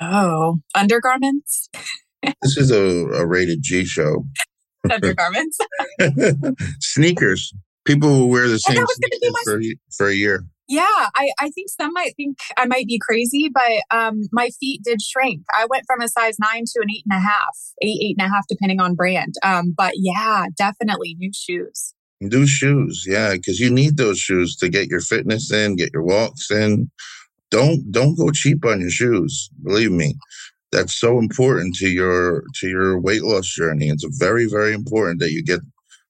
oh 0.00 0.58
undergarments 0.74 1.70
this 2.42 2.56
is 2.56 2.70
a, 2.70 2.80
a 2.80 3.26
rated 3.26 3.62
G 3.62 3.84
show. 3.84 4.24
Undergarments. 4.90 5.58
sneakers. 6.80 7.52
People 7.84 8.08
will 8.08 8.28
wear 8.28 8.48
the 8.48 8.58
same 8.58 8.84
sneakers 8.86 9.38
for, 9.44 9.60
for 9.96 10.08
a 10.08 10.14
year. 10.14 10.44
Yeah, 10.68 10.82
I, 10.88 11.30
I 11.38 11.50
think 11.50 11.68
some 11.68 11.92
might 11.92 12.14
think 12.16 12.38
I 12.56 12.66
might 12.66 12.86
be 12.86 12.98
crazy, 12.98 13.50
but 13.52 13.96
um, 13.96 14.22
my 14.32 14.48
feet 14.60 14.82
did 14.82 15.02
shrink. 15.02 15.42
I 15.52 15.66
went 15.68 15.84
from 15.86 16.00
a 16.00 16.08
size 16.08 16.38
nine 16.38 16.64
to 16.66 16.80
an 16.80 16.90
eight 16.90 17.04
and 17.08 17.18
a 17.18 17.20
half, 17.20 17.58
eight, 17.82 17.98
eight 18.02 18.16
and 18.18 18.26
a 18.26 18.34
half, 18.34 18.46
depending 18.48 18.80
on 18.80 18.94
brand. 18.94 19.34
Um, 19.42 19.74
but 19.76 19.94
yeah, 19.96 20.46
definitely 20.56 21.16
new 21.18 21.32
shoes. 21.34 21.94
New 22.20 22.46
shoes, 22.46 23.04
yeah, 23.06 23.32
because 23.32 23.60
you 23.60 23.70
need 23.70 23.96
those 23.98 24.18
shoes 24.18 24.56
to 24.56 24.70
get 24.70 24.88
your 24.88 25.00
fitness 25.00 25.52
in, 25.52 25.76
get 25.76 25.92
your 25.92 26.02
walks 26.02 26.50
in. 26.50 26.90
Don't 27.50 27.90
don't 27.92 28.16
go 28.16 28.30
cheap 28.30 28.64
on 28.64 28.80
your 28.80 28.90
shoes. 28.90 29.50
Believe 29.62 29.92
me, 29.92 30.14
that's 30.72 30.98
so 30.98 31.18
important 31.18 31.74
to 31.76 31.88
your 31.88 32.44
to 32.60 32.68
your 32.68 32.98
weight 32.98 33.22
loss 33.22 33.46
journey. 33.46 33.88
It's 33.90 34.06
very 34.18 34.46
very 34.46 34.72
important 34.72 35.20
that 35.20 35.32
you 35.32 35.44
get 35.44 35.60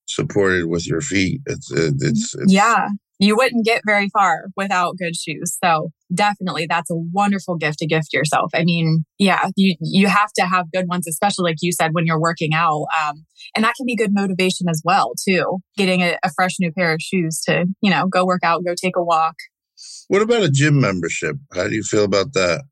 supported 0.06 0.66
with 0.66 0.87
your 0.87 1.00
feet. 1.00 1.40
It's 1.46 1.73
it's, 1.73 2.34
it's 2.34 2.52
yeah. 2.52 2.88
You 3.18 3.37
wouldn't 3.37 3.64
get 3.64 3.83
very 3.87 4.09
far 4.09 4.47
without 4.56 4.97
good 4.97 5.14
shoes. 5.14 5.56
So 5.62 5.90
definitely 6.12 6.66
that's 6.68 6.90
a 6.90 6.97
wonderful 6.97 7.56
gift 7.56 7.78
to 7.78 7.87
gift 7.87 8.12
yourself. 8.12 8.50
I 8.54 8.64
mean, 8.64 9.04
yeah, 9.18 9.50
you 9.56 9.76
you 9.80 10.09
have 10.09 10.33
to 10.38 10.47
have 10.47 10.73
good 10.73 10.88
ones, 10.88 11.06
especially 11.06 11.50
like 11.50 11.59
you 11.61 11.73
said 11.73 11.90
when 11.92 12.06
you're 12.06 12.21
working 12.21 12.54
out, 12.54 12.87
um, 13.02 13.25
and 13.54 13.64
that 13.64 13.75
can 13.76 13.87
be 13.87 13.97
good 13.97 14.12
motivation 14.12 14.68
as 14.68 14.83
well 14.85 15.12
too. 15.26 15.59
Getting 15.76 16.02
a, 16.02 16.18
a 16.25 16.30
fresh 16.35 16.56
new 16.59 16.73
pair 16.73 16.92
of 16.92 17.00
shoes 17.00 17.40
to 17.47 17.66
you 17.80 17.90
know 17.90 18.06
go 18.06 18.25
work 18.25 18.42
out, 18.42 18.64
go 18.64 18.75
take 18.80 18.97
a 18.97 19.02
walk. 19.02 19.37
What 20.09 20.23
about 20.23 20.42
a 20.42 20.50
gym 20.50 20.80
membership? 20.80 21.37
How 21.52 21.68
do 21.68 21.75
you 21.75 21.83
feel 21.83 22.04
about 22.04 22.33
that? 22.35 22.62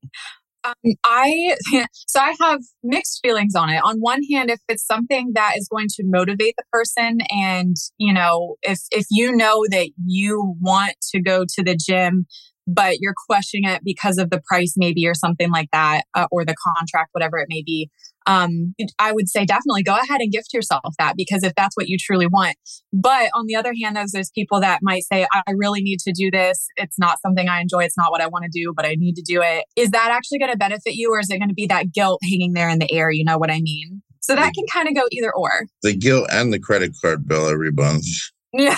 Um, 0.64 0.94
I 1.04 1.56
so 1.92 2.20
I 2.20 2.34
have 2.40 2.60
mixed 2.82 3.20
feelings 3.22 3.54
on 3.54 3.70
it. 3.70 3.80
On 3.84 3.98
one 3.98 4.20
hand, 4.30 4.50
if 4.50 4.60
it's 4.68 4.86
something 4.86 5.32
that 5.34 5.54
is 5.56 5.68
going 5.68 5.88
to 5.96 6.04
motivate 6.04 6.54
the 6.56 6.64
person, 6.72 7.18
and 7.30 7.76
you 7.98 8.12
know, 8.12 8.56
if 8.62 8.80
if 8.90 9.06
you 9.10 9.34
know 9.34 9.64
that 9.70 9.90
you 10.04 10.56
want 10.60 10.94
to 11.12 11.20
go 11.20 11.44
to 11.44 11.62
the 11.62 11.76
gym 11.76 12.26
but 12.66 12.96
you're 13.00 13.14
questioning 13.28 13.68
it 13.68 13.82
because 13.84 14.18
of 14.18 14.30
the 14.30 14.40
price, 14.46 14.74
maybe, 14.76 15.06
or 15.06 15.14
something 15.14 15.50
like 15.50 15.68
that, 15.72 16.02
uh, 16.14 16.26
or 16.30 16.44
the 16.44 16.54
contract, 16.76 17.10
whatever 17.12 17.38
it 17.38 17.46
may 17.48 17.62
be, 17.64 17.90
um, 18.26 18.74
I 18.98 19.12
would 19.12 19.28
say 19.28 19.44
definitely 19.44 19.82
go 19.82 19.96
ahead 19.96 20.20
and 20.20 20.32
gift 20.32 20.52
yourself 20.54 20.94
that 20.98 21.14
because 21.16 21.42
if 21.42 21.54
that's 21.54 21.76
what 21.76 21.88
you 21.88 21.96
truly 21.98 22.26
want. 22.26 22.56
But 22.92 23.30
on 23.34 23.46
the 23.46 23.56
other 23.56 23.72
hand, 23.82 23.96
there's 23.96 24.12
those 24.12 24.30
people 24.30 24.60
that 24.60 24.80
might 24.82 25.02
say, 25.04 25.26
I 25.32 25.52
really 25.52 25.82
need 25.82 25.98
to 26.00 26.12
do 26.12 26.30
this. 26.30 26.66
It's 26.76 26.98
not 26.98 27.20
something 27.20 27.48
I 27.48 27.60
enjoy. 27.60 27.84
It's 27.84 27.96
not 27.96 28.10
what 28.10 28.20
I 28.20 28.28
want 28.28 28.44
to 28.44 28.50
do, 28.52 28.72
but 28.74 28.86
I 28.86 28.94
need 28.94 29.14
to 29.14 29.22
do 29.22 29.42
it. 29.42 29.64
Is 29.76 29.90
that 29.90 30.10
actually 30.12 30.38
going 30.38 30.52
to 30.52 30.58
benefit 30.58 30.94
you 30.94 31.12
or 31.12 31.20
is 31.20 31.30
it 31.30 31.38
going 31.38 31.48
to 31.48 31.54
be 31.54 31.66
that 31.66 31.92
guilt 31.92 32.20
hanging 32.22 32.52
there 32.52 32.68
in 32.68 32.78
the 32.78 32.92
air? 32.92 33.10
You 33.10 33.24
know 33.24 33.38
what 33.38 33.50
I 33.50 33.60
mean? 33.60 34.02
So 34.20 34.36
that 34.36 34.52
can 34.54 34.64
kind 34.72 34.88
of 34.88 34.94
go 34.94 35.08
either 35.10 35.32
or. 35.34 35.66
The 35.82 35.96
guilt 35.96 36.28
and 36.30 36.52
the 36.52 36.60
credit 36.60 36.92
card 37.02 37.26
bill 37.26 37.48
every 37.48 37.72
month. 37.72 38.04
Yeah. 38.54 38.76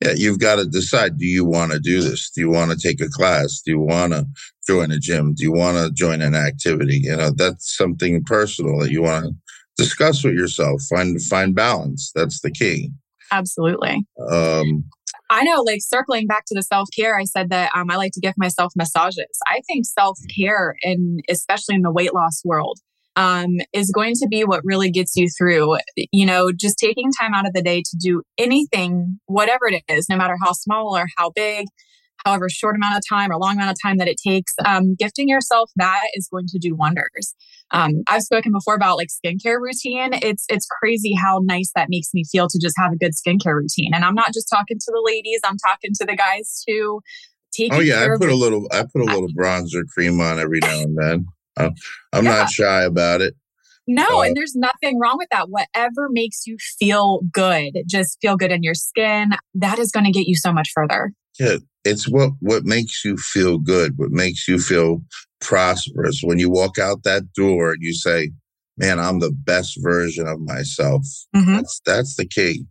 Yeah, 0.00 0.12
you've 0.16 0.38
got 0.38 0.56
to 0.56 0.64
decide 0.64 1.18
do 1.18 1.26
you 1.26 1.44
want 1.44 1.72
to 1.72 1.80
do 1.80 2.00
this? 2.00 2.30
Do 2.30 2.40
you 2.40 2.50
want 2.50 2.70
to 2.70 2.76
take 2.76 3.00
a 3.00 3.08
class? 3.08 3.60
Do 3.64 3.72
you 3.72 3.80
want 3.80 4.12
to 4.12 4.26
join 4.66 4.92
a 4.92 4.98
gym? 4.98 5.34
Do 5.34 5.42
you 5.42 5.52
want 5.52 5.76
to 5.76 5.92
join 5.92 6.22
an 6.22 6.34
activity? 6.34 7.00
You 7.02 7.16
know, 7.16 7.30
that's 7.30 7.76
something 7.76 8.22
personal 8.24 8.78
that 8.80 8.90
you 8.90 9.02
want 9.02 9.26
to 9.26 9.34
discuss 9.76 10.22
with 10.22 10.34
yourself. 10.34 10.82
Find 10.88 11.20
find 11.22 11.54
balance. 11.54 12.12
That's 12.14 12.40
the 12.40 12.50
key. 12.50 12.92
Absolutely. 13.32 14.06
Um, 14.30 14.84
I 15.30 15.42
know, 15.44 15.62
like 15.62 15.80
circling 15.82 16.26
back 16.26 16.44
to 16.46 16.54
the 16.54 16.62
self 16.62 16.88
care, 16.96 17.18
I 17.18 17.24
said 17.24 17.50
that 17.50 17.70
um, 17.74 17.90
I 17.90 17.96
like 17.96 18.12
to 18.12 18.20
give 18.20 18.34
myself 18.36 18.72
massages. 18.76 19.26
I 19.46 19.60
think 19.66 19.84
self 19.84 20.18
care, 20.34 20.76
and 20.82 21.20
especially 21.28 21.74
in 21.74 21.82
the 21.82 21.92
weight 21.92 22.14
loss 22.14 22.42
world, 22.44 22.78
um, 23.18 23.58
is 23.72 23.90
going 23.90 24.14
to 24.14 24.28
be 24.28 24.44
what 24.44 24.60
really 24.64 24.90
gets 24.90 25.16
you 25.16 25.28
through. 25.36 25.76
You 26.12 26.24
know, 26.24 26.52
just 26.52 26.78
taking 26.78 27.10
time 27.10 27.34
out 27.34 27.46
of 27.46 27.52
the 27.52 27.62
day 27.62 27.82
to 27.82 27.96
do 28.00 28.22
anything, 28.38 29.18
whatever 29.26 29.66
it 29.66 29.82
is, 29.88 30.08
no 30.08 30.16
matter 30.16 30.36
how 30.40 30.52
small 30.52 30.96
or 30.96 31.06
how 31.16 31.30
big, 31.34 31.66
however 32.24 32.48
short 32.48 32.76
amount 32.76 32.96
of 32.96 33.02
time 33.08 33.32
or 33.32 33.36
long 33.36 33.56
amount 33.56 33.72
of 33.72 33.76
time 33.82 33.98
that 33.98 34.06
it 34.06 34.18
takes, 34.24 34.54
um, 34.64 34.94
gifting 34.96 35.28
yourself 35.28 35.68
that 35.74 36.04
is 36.14 36.28
going 36.30 36.46
to 36.46 36.60
do 36.60 36.76
wonders. 36.76 37.34
Um, 37.72 38.02
I've 38.06 38.22
spoken 38.22 38.52
before 38.52 38.76
about 38.76 38.96
like 38.96 39.08
skincare 39.08 39.60
routine. 39.60 40.10
It's 40.22 40.44
it's 40.48 40.66
crazy 40.80 41.12
how 41.12 41.40
nice 41.42 41.72
that 41.74 41.88
makes 41.90 42.10
me 42.14 42.22
feel 42.30 42.46
to 42.48 42.58
just 42.62 42.76
have 42.78 42.92
a 42.92 42.96
good 42.96 43.12
skincare 43.14 43.56
routine. 43.56 43.94
And 43.94 44.04
I'm 44.04 44.14
not 44.14 44.32
just 44.32 44.48
talking 44.48 44.78
to 44.78 44.92
the 44.92 45.02
ladies; 45.04 45.40
I'm 45.44 45.58
talking 45.58 45.90
to 45.92 46.06
the 46.06 46.14
guys 46.14 46.62
too. 46.68 47.00
oh 47.72 47.80
yeah, 47.80 48.04
I 48.04 48.16
put 48.16 48.30
a 48.30 48.36
little 48.36 48.68
I 48.70 48.84
put 48.84 49.02
a 49.02 49.06
little 49.06 49.28
bronzer 49.36 49.82
cream 49.92 50.20
on 50.20 50.38
every 50.38 50.60
now 50.60 50.80
and 50.82 50.96
then. 50.96 51.26
I'm, 51.58 51.74
I'm 52.12 52.24
yeah. 52.24 52.30
not 52.30 52.50
shy 52.50 52.82
about 52.82 53.20
it. 53.20 53.34
No, 53.86 54.20
uh, 54.20 54.22
and 54.22 54.36
there's 54.36 54.54
nothing 54.54 55.00
wrong 55.00 55.16
with 55.16 55.28
that. 55.30 55.48
Whatever 55.48 56.08
makes 56.10 56.46
you 56.46 56.58
feel 56.78 57.20
good, 57.32 57.72
just 57.86 58.18
feel 58.20 58.36
good 58.36 58.52
in 58.52 58.62
your 58.62 58.74
skin, 58.74 59.30
that 59.54 59.78
is 59.78 59.90
going 59.90 60.04
to 60.04 60.12
get 60.12 60.26
you 60.26 60.36
so 60.36 60.52
much 60.52 60.70
further. 60.74 61.12
Yeah, 61.40 61.56
it's 61.84 62.06
what 62.06 62.32
what 62.40 62.64
makes 62.64 63.04
you 63.04 63.16
feel 63.16 63.58
good, 63.58 63.94
what 63.96 64.10
makes 64.10 64.46
you 64.46 64.58
feel 64.58 65.02
prosperous. 65.40 66.20
When 66.22 66.38
you 66.38 66.50
walk 66.50 66.78
out 66.78 67.04
that 67.04 67.32
door 67.32 67.70
and 67.72 67.82
you 67.82 67.94
say, 67.94 68.30
"Man, 68.76 69.00
I'm 69.00 69.20
the 69.20 69.32
best 69.32 69.78
version 69.80 70.28
of 70.28 70.38
myself." 70.40 71.06
Mm-hmm. 71.34 71.56
That's 71.56 71.80
that's 71.86 72.16
the 72.16 72.26
key. 72.26 72.66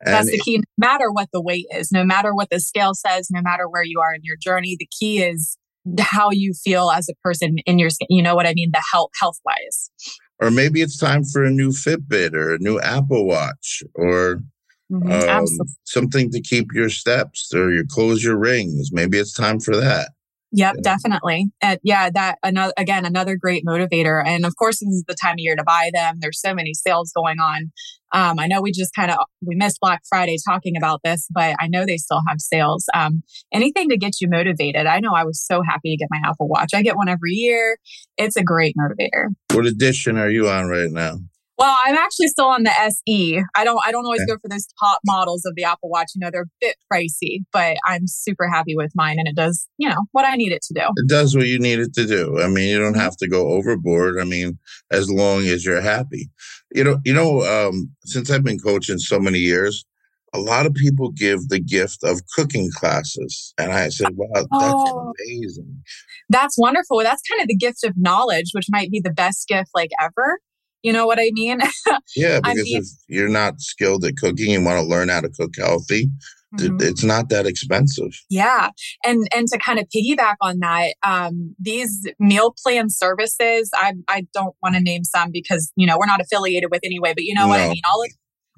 And 0.00 0.14
that's 0.14 0.30
the 0.30 0.38
key. 0.38 0.58
No 0.58 0.64
matter 0.78 1.12
what 1.12 1.28
the 1.32 1.40
weight 1.40 1.66
is, 1.72 1.92
no 1.92 2.04
matter 2.04 2.34
what 2.34 2.50
the 2.50 2.60
scale 2.60 2.94
says, 2.94 3.28
no 3.30 3.40
matter 3.40 3.68
where 3.68 3.84
you 3.84 4.00
are 4.00 4.12
in 4.12 4.20
your 4.24 4.36
journey, 4.36 4.76
the 4.78 4.88
key 4.98 5.22
is 5.22 5.56
how 5.98 6.30
you 6.30 6.52
feel 6.52 6.90
as 6.90 7.08
a 7.08 7.14
person 7.22 7.58
in 7.66 7.78
your 7.78 7.90
skin. 7.90 8.08
You 8.10 8.22
know 8.22 8.34
what 8.34 8.46
I 8.46 8.54
mean? 8.54 8.70
The 8.72 8.82
health 8.92 9.10
health 9.20 9.38
wise. 9.44 9.90
Or 10.40 10.50
maybe 10.50 10.82
it's 10.82 10.98
time 10.98 11.24
for 11.24 11.44
a 11.44 11.50
new 11.50 11.70
Fitbit 11.70 12.34
or 12.34 12.54
a 12.54 12.58
new 12.58 12.78
Apple 12.80 13.26
Watch 13.26 13.82
or 13.94 14.40
mm-hmm, 14.92 15.30
um, 15.30 15.46
something 15.84 16.30
to 16.30 16.42
keep 16.42 16.66
your 16.74 16.90
steps 16.90 17.52
or 17.54 17.72
your 17.72 17.84
close 17.88 18.22
your 18.22 18.38
rings. 18.38 18.90
Maybe 18.92 19.18
it's 19.18 19.32
time 19.32 19.60
for 19.60 19.76
that. 19.76 20.10
Yep, 20.52 20.76
definitely. 20.82 21.46
And 21.60 21.78
yeah, 21.82 22.08
that 22.10 22.38
another 22.42 22.72
again 22.76 23.04
another 23.04 23.36
great 23.36 23.64
motivator. 23.64 24.22
And 24.24 24.46
of 24.46 24.54
course, 24.56 24.78
this 24.78 24.88
is 24.88 25.04
the 25.06 25.16
time 25.20 25.34
of 25.34 25.38
year 25.38 25.56
to 25.56 25.64
buy 25.64 25.90
them. 25.92 26.16
There's 26.20 26.40
so 26.40 26.54
many 26.54 26.72
sales 26.72 27.12
going 27.14 27.40
on. 27.40 27.72
Um, 28.12 28.38
I 28.38 28.46
know 28.46 28.62
we 28.62 28.70
just 28.70 28.94
kind 28.94 29.10
of 29.10 29.18
we 29.44 29.56
missed 29.56 29.80
Black 29.80 30.02
Friday 30.08 30.36
talking 30.48 30.76
about 30.76 31.00
this, 31.02 31.26
but 31.30 31.56
I 31.58 31.66
know 31.66 31.84
they 31.84 31.96
still 31.96 32.22
have 32.28 32.40
sales. 32.40 32.86
Um, 32.94 33.22
anything 33.52 33.88
to 33.88 33.96
get 33.96 34.20
you 34.20 34.28
motivated. 34.28 34.86
I 34.86 35.00
know 35.00 35.12
I 35.12 35.24
was 35.24 35.44
so 35.44 35.62
happy 35.62 35.90
to 35.90 35.96
get 35.96 36.08
my 36.10 36.20
Apple 36.24 36.48
Watch. 36.48 36.70
I 36.74 36.82
get 36.82 36.96
one 36.96 37.08
every 37.08 37.32
year. 37.32 37.78
It's 38.16 38.36
a 38.36 38.44
great 38.44 38.74
motivator. 38.78 39.34
What 39.52 39.66
edition 39.66 40.16
are 40.16 40.30
you 40.30 40.48
on 40.48 40.68
right 40.68 40.90
now? 40.90 41.18
Well, 41.58 41.74
I'm 41.86 41.94
actually 41.94 42.28
still 42.28 42.46
on 42.46 42.64
the 42.64 42.70
SE. 42.70 43.42
I 43.54 43.64
don't 43.64 43.80
I 43.84 43.90
don't 43.90 44.04
always 44.04 44.20
okay. 44.22 44.32
go 44.32 44.38
for 44.42 44.48
those 44.48 44.66
top 44.78 45.00
models 45.06 45.44
of 45.46 45.54
the 45.56 45.64
Apple 45.64 45.88
Watch. 45.88 46.08
You 46.14 46.20
know, 46.20 46.30
they're 46.30 46.42
a 46.42 46.50
bit 46.60 46.76
pricey, 46.92 47.44
but 47.52 47.78
I'm 47.84 48.06
super 48.06 48.48
happy 48.48 48.76
with 48.76 48.92
mine 48.94 49.18
and 49.18 49.26
it 49.26 49.36
does, 49.36 49.66
you 49.78 49.88
know, 49.88 50.04
what 50.12 50.26
I 50.26 50.36
need 50.36 50.52
it 50.52 50.62
to 50.62 50.74
do. 50.74 50.82
It 50.96 51.08
does 51.08 51.34
what 51.34 51.46
you 51.46 51.58
need 51.58 51.78
it 51.78 51.94
to 51.94 52.06
do. 52.06 52.40
I 52.42 52.48
mean, 52.48 52.68
you 52.68 52.78
don't 52.78 52.98
have 52.98 53.16
to 53.18 53.28
go 53.28 53.48
overboard. 53.52 54.20
I 54.20 54.24
mean, 54.24 54.58
as 54.90 55.10
long 55.10 55.46
as 55.46 55.64
you're 55.64 55.80
happy. 55.80 56.30
You 56.74 56.84
know, 56.84 56.98
you 57.04 57.14
know, 57.14 57.42
um, 57.42 57.90
since 58.04 58.30
I've 58.30 58.44
been 58.44 58.58
coaching 58.58 58.98
so 58.98 59.18
many 59.18 59.38
years, 59.38 59.84
a 60.34 60.38
lot 60.38 60.66
of 60.66 60.74
people 60.74 61.10
give 61.12 61.48
the 61.48 61.60
gift 61.60 62.04
of 62.04 62.20
cooking 62.34 62.70
classes. 62.74 63.54
And 63.56 63.72
I 63.72 63.88
said, 63.88 64.08
wow, 64.14 64.26
that's 64.34 64.50
oh, 64.52 65.12
amazing. 65.18 65.82
That's 66.28 66.58
wonderful. 66.58 66.98
That's 66.98 67.22
kind 67.30 67.40
of 67.40 67.48
the 67.48 67.56
gift 67.56 67.84
of 67.84 67.94
knowledge, 67.96 68.50
which 68.52 68.66
might 68.68 68.90
be 68.90 69.00
the 69.00 69.12
best 69.12 69.48
gift 69.48 69.70
like 69.74 69.90
ever. 70.00 70.40
You 70.86 70.92
know 70.92 71.04
what 71.04 71.18
I 71.18 71.32
mean? 71.32 71.58
yeah, 72.16 72.38
because 72.38 72.60
I 72.60 72.62
mean, 72.62 72.76
if 72.78 72.86
you're 73.08 73.28
not 73.28 73.60
skilled 73.60 74.04
at 74.04 74.14
cooking 74.18 74.54
and 74.54 74.64
want 74.64 74.78
to 74.78 74.86
learn 74.86 75.08
how 75.08 75.20
to 75.20 75.28
cook 75.28 75.50
healthy, 75.58 76.08
mm-hmm. 76.54 76.76
it's 76.80 77.02
not 77.02 77.28
that 77.30 77.44
expensive. 77.44 78.12
Yeah, 78.30 78.70
and 79.04 79.26
and 79.34 79.48
to 79.48 79.58
kind 79.58 79.80
of 79.80 79.86
piggyback 79.88 80.36
on 80.40 80.60
that, 80.60 80.94
um, 81.02 81.56
these 81.58 82.08
meal 82.20 82.54
plan 82.62 82.88
services, 82.88 83.68
I 83.74 83.94
I 84.06 84.28
don't 84.32 84.54
want 84.62 84.76
to 84.76 84.80
name 84.80 85.02
some 85.02 85.32
because 85.32 85.72
you 85.74 85.88
know 85.88 85.98
we're 85.98 86.06
not 86.06 86.20
affiliated 86.20 86.70
with 86.70 86.82
anyway, 86.84 87.14
but 87.14 87.24
you 87.24 87.34
know 87.34 87.46
no. 87.46 87.48
what 87.48 87.60
I 87.62 87.68
mean. 87.70 87.82
All 87.90 88.04
of 88.04 88.10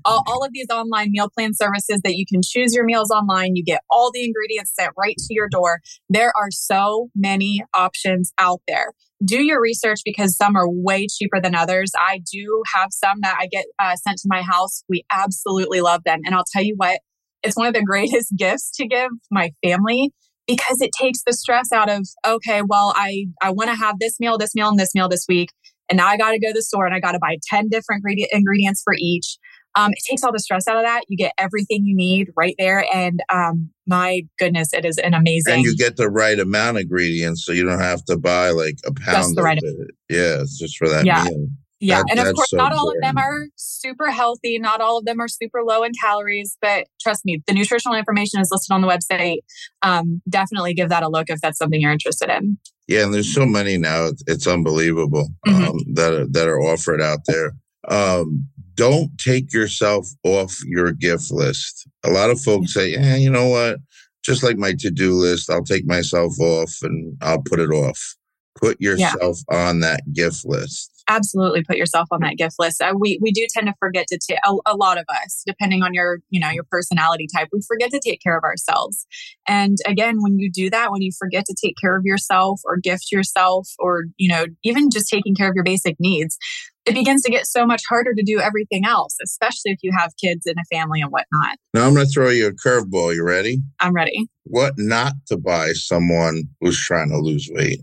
all, 0.04 0.22
all 0.26 0.44
of 0.44 0.52
these 0.52 0.66
online 0.70 1.10
meal 1.10 1.30
plan 1.30 1.54
services 1.54 2.02
that 2.04 2.16
you 2.16 2.26
can 2.26 2.42
choose 2.44 2.74
your 2.74 2.84
meals 2.84 3.10
online. 3.10 3.56
You 3.56 3.64
get 3.64 3.80
all 3.88 4.10
the 4.12 4.22
ingredients 4.22 4.74
sent 4.78 4.92
right 4.98 5.16
to 5.16 5.34
your 5.34 5.48
door. 5.48 5.80
There 6.10 6.36
are 6.36 6.50
so 6.50 7.08
many 7.16 7.64
options 7.72 8.34
out 8.36 8.60
there. 8.68 8.92
Do 9.24 9.42
your 9.42 9.60
research 9.60 10.00
because 10.04 10.36
some 10.36 10.56
are 10.56 10.68
way 10.68 11.06
cheaper 11.08 11.40
than 11.40 11.54
others. 11.54 11.90
I 11.98 12.20
do 12.32 12.62
have 12.74 12.88
some 12.92 13.18
that 13.22 13.36
I 13.38 13.46
get 13.46 13.66
uh, 13.78 13.96
sent 13.96 14.18
to 14.18 14.28
my 14.28 14.42
house. 14.42 14.84
We 14.88 15.04
absolutely 15.10 15.80
love 15.80 16.02
them. 16.04 16.20
And 16.24 16.34
I'll 16.34 16.44
tell 16.50 16.62
you 16.62 16.74
what, 16.76 17.00
it's 17.42 17.56
one 17.56 17.66
of 17.66 17.74
the 17.74 17.82
greatest 17.86 18.34
gifts 18.36 18.70
to 18.76 18.86
give 18.86 19.10
my 19.30 19.50
family 19.62 20.12
because 20.46 20.80
it 20.80 20.90
takes 20.98 21.22
the 21.26 21.32
stress 21.34 21.72
out 21.72 21.90
of 21.90 22.06
okay 22.26 22.62
well 22.66 22.94
i 22.96 23.26
i 23.42 23.50
want 23.50 23.68
to 23.68 23.76
have 23.76 23.96
this 24.00 24.18
meal 24.18 24.38
this 24.38 24.54
meal 24.54 24.68
and 24.68 24.78
this 24.78 24.94
meal 24.94 25.06
this 25.06 25.26
week 25.28 25.50
and 25.90 25.98
now 25.98 26.06
i 26.06 26.16
got 26.16 26.30
to 26.30 26.38
go 26.38 26.48
to 26.48 26.54
the 26.54 26.62
store 26.62 26.86
and 26.86 26.94
i 26.94 26.98
got 26.98 27.12
to 27.12 27.18
buy 27.18 27.36
10 27.50 27.68
different 27.68 28.02
ingredients 28.32 28.80
for 28.82 28.94
each 28.98 29.36
um, 29.78 29.92
it 29.92 30.02
takes 30.08 30.24
all 30.24 30.32
the 30.32 30.40
stress 30.40 30.66
out 30.66 30.76
of 30.76 30.82
that. 30.82 31.02
You 31.08 31.16
get 31.16 31.32
everything 31.38 31.84
you 31.84 31.94
need 31.94 32.30
right 32.36 32.54
there. 32.58 32.84
And 32.92 33.20
um, 33.32 33.70
my 33.88 34.22
goodness, 34.38 34.72
it 34.72 34.84
is 34.84 34.98
an 34.98 35.14
amazing. 35.14 35.54
And 35.54 35.62
you 35.64 35.76
get 35.76 35.96
the 35.96 36.08
right 36.08 36.38
amount 36.38 36.76
of 36.76 36.82
ingredients, 36.82 37.44
so 37.44 37.52
you 37.52 37.64
don't 37.64 37.80
have 37.80 38.04
to 38.04 38.16
buy 38.16 38.50
like 38.50 38.76
a 38.86 38.92
pound. 38.92 39.36
the 39.36 39.42
right. 39.42 39.58
It. 39.60 39.90
Yeah, 40.08 40.42
it's 40.42 40.58
just 40.58 40.76
for 40.76 40.88
that 40.88 41.04
yeah. 41.04 41.24
meal. 41.24 41.48
Yeah, 41.80 41.98
that, 41.98 42.06
and 42.10 42.28
of 42.28 42.34
course, 42.34 42.50
so 42.50 42.56
not 42.56 42.72
all 42.72 42.90
of 42.90 42.96
them 43.00 43.16
are 43.18 43.46
super 43.54 44.10
healthy. 44.10 44.58
Not 44.58 44.80
all 44.80 44.98
of 44.98 45.04
them 45.04 45.20
are 45.20 45.28
super 45.28 45.62
low 45.62 45.84
in 45.84 45.92
calories, 46.00 46.56
but 46.60 46.86
trust 47.00 47.24
me, 47.24 47.40
the 47.46 47.54
nutritional 47.54 47.96
information 47.96 48.40
is 48.40 48.48
listed 48.50 48.74
on 48.74 48.80
the 48.80 48.88
website. 48.88 49.38
Um, 49.82 50.20
definitely 50.28 50.74
give 50.74 50.88
that 50.88 51.04
a 51.04 51.08
look 51.08 51.30
if 51.30 51.40
that's 51.40 51.56
something 51.56 51.80
you're 51.80 51.92
interested 51.92 52.30
in. 52.30 52.58
Yeah, 52.88 53.04
and 53.04 53.14
there's 53.14 53.32
so 53.32 53.46
many 53.46 53.78
now; 53.78 54.06
it's, 54.06 54.24
it's 54.26 54.46
unbelievable 54.46 55.28
mm-hmm. 55.46 55.64
um, 55.64 55.78
that 55.94 56.12
are, 56.12 56.26
that 56.26 56.48
are 56.48 56.60
offered 56.60 57.00
out 57.00 57.20
there. 57.28 57.52
Um, 57.88 58.48
don't 58.78 59.10
take 59.18 59.52
yourself 59.52 60.06
off 60.22 60.56
your 60.64 60.92
gift 60.92 61.32
list. 61.32 61.86
A 62.04 62.10
lot 62.10 62.30
of 62.30 62.40
folks 62.40 62.72
say, 62.72 62.92
yeah, 62.92 63.16
you 63.16 63.28
know 63.28 63.48
what? 63.48 63.78
Just 64.22 64.44
like 64.44 64.56
my 64.56 64.72
to 64.78 64.90
do 64.90 65.14
list, 65.14 65.50
I'll 65.50 65.64
take 65.64 65.84
myself 65.84 66.38
off 66.38 66.72
and 66.82 67.16
I'll 67.20 67.42
put 67.42 67.58
it 67.58 67.70
off. 67.70 68.14
put 68.54 68.80
yourself 68.80 69.38
yeah. 69.50 69.68
on 69.68 69.80
that 69.80 70.00
gift 70.12 70.44
list 70.44 70.97
absolutely 71.08 71.64
put 71.64 71.76
yourself 71.76 72.08
on 72.10 72.20
that 72.20 72.36
gift 72.36 72.56
list. 72.58 72.80
Uh, 72.80 72.94
we 72.98 73.18
we 73.20 73.32
do 73.32 73.46
tend 73.52 73.66
to 73.66 73.74
forget 73.78 74.06
to 74.08 74.18
take 74.18 74.38
a, 74.46 74.54
a, 74.66 74.76
lot 74.76 74.98
of 74.98 75.04
us, 75.08 75.42
depending 75.46 75.82
on 75.82 75.94
your 75.94 76.20
you 76.30 76.38
know 76.38 76.50
your 76.50 76.64
personality 76.70 77.26
type, 77.34 77.48
we 77.52 77.60
forget 77.66 77.90
to 77.90 78.00
take 78.04 78.20
care 78.20 78.36
of 78.36 78.44
ourselves. 78.44 79.06
And 79.46 79.78
again, 79.86 80.18
when 80.20 80.38
you 80.38 80.50
do 80.50 80.70
that, 80.70 80.92
when 80.92 81.02
you 81.02 81.10
forget 81.18 81.44
to 81.46 81.54
take 81.60 81.74
care 81.80 81.96
of 81.96 82.04
yourself 82.04 82.60
or 82.64 82.76
gift 82.76 83.10
yourself, 83.10 83.68
or 83.78 84.04
you 84.16 84.28
know 84.28 84.46
even 84.62 84.90
just 84.90 85.08
taking 85.08 85.34
care 85.34 85.48
of 85.48 85.54
your 85.54 85.64
basic 85.64 85.96
needs, 85.98 86.38
it 86.86 86.94
begins 86.94 87.22
to 87.22 87.30
get 87.30 87.46
so 87.46 87.66
much 87.66 87.82
harder 87.88 88.14
to 88.14 88.22
do 88.22 88.40
everything 88.40 88.84
else, 88.84 89.16
especially 89.22 89.72
if 89.72 89.78
you 89.82 89.92
have 89.96 90.12
kids 90.22 90.46
and 90.46 90.56
a 90.58 90.74
family 90.74 91.00
and 91.00 91.10
whatnot. 91.10 91.58
Now 91.74 91.86
I'm 91.86 91.94
going 91.94 92.06
to 92.06 92.12
throw 92.12 92.30
you 92.30 92.46
a 92.46 92.52
curveball. 92.52 93.14
You 93.14 93.24
ready? 93.24 93.58
I'm 93.80 93.92
ready. 93.92 94.28
What 94.44 94.74
not 94.76 95.12
to 95.26 95.36
buy 95.36 95.72
someone 95.72 96.44
who's 96.60 96.80
trying 96.80 97.10
to 97.10 97.18
lose 97.18 97.48
weight? 97.52 97.80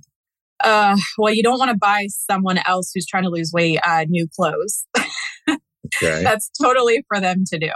Uh, 0.66 0.98
well, 1.20 1.34
you 1.34 1.44
don't 1.44 1.60
want 1.60 1.70
to 1.70 1.78
buy 1.78 2.08
someone 2.10 2.60
else 2.66 2.92
who's 2.94 3.06
trying 3.06 3.24
to 3.24 3.30
lose 3.30 3.52
weight 3.54 3.80
uh, 3.88 4.06
new 4.10 4.28
clothes. 4.36 4.86
okay. 5.48 6.24
That's 6.24 6.50
totally 6.62 7.04
for 7.08 7.22
them 7.22 7.44
to 7.52 7.60
do. 7.60 7.72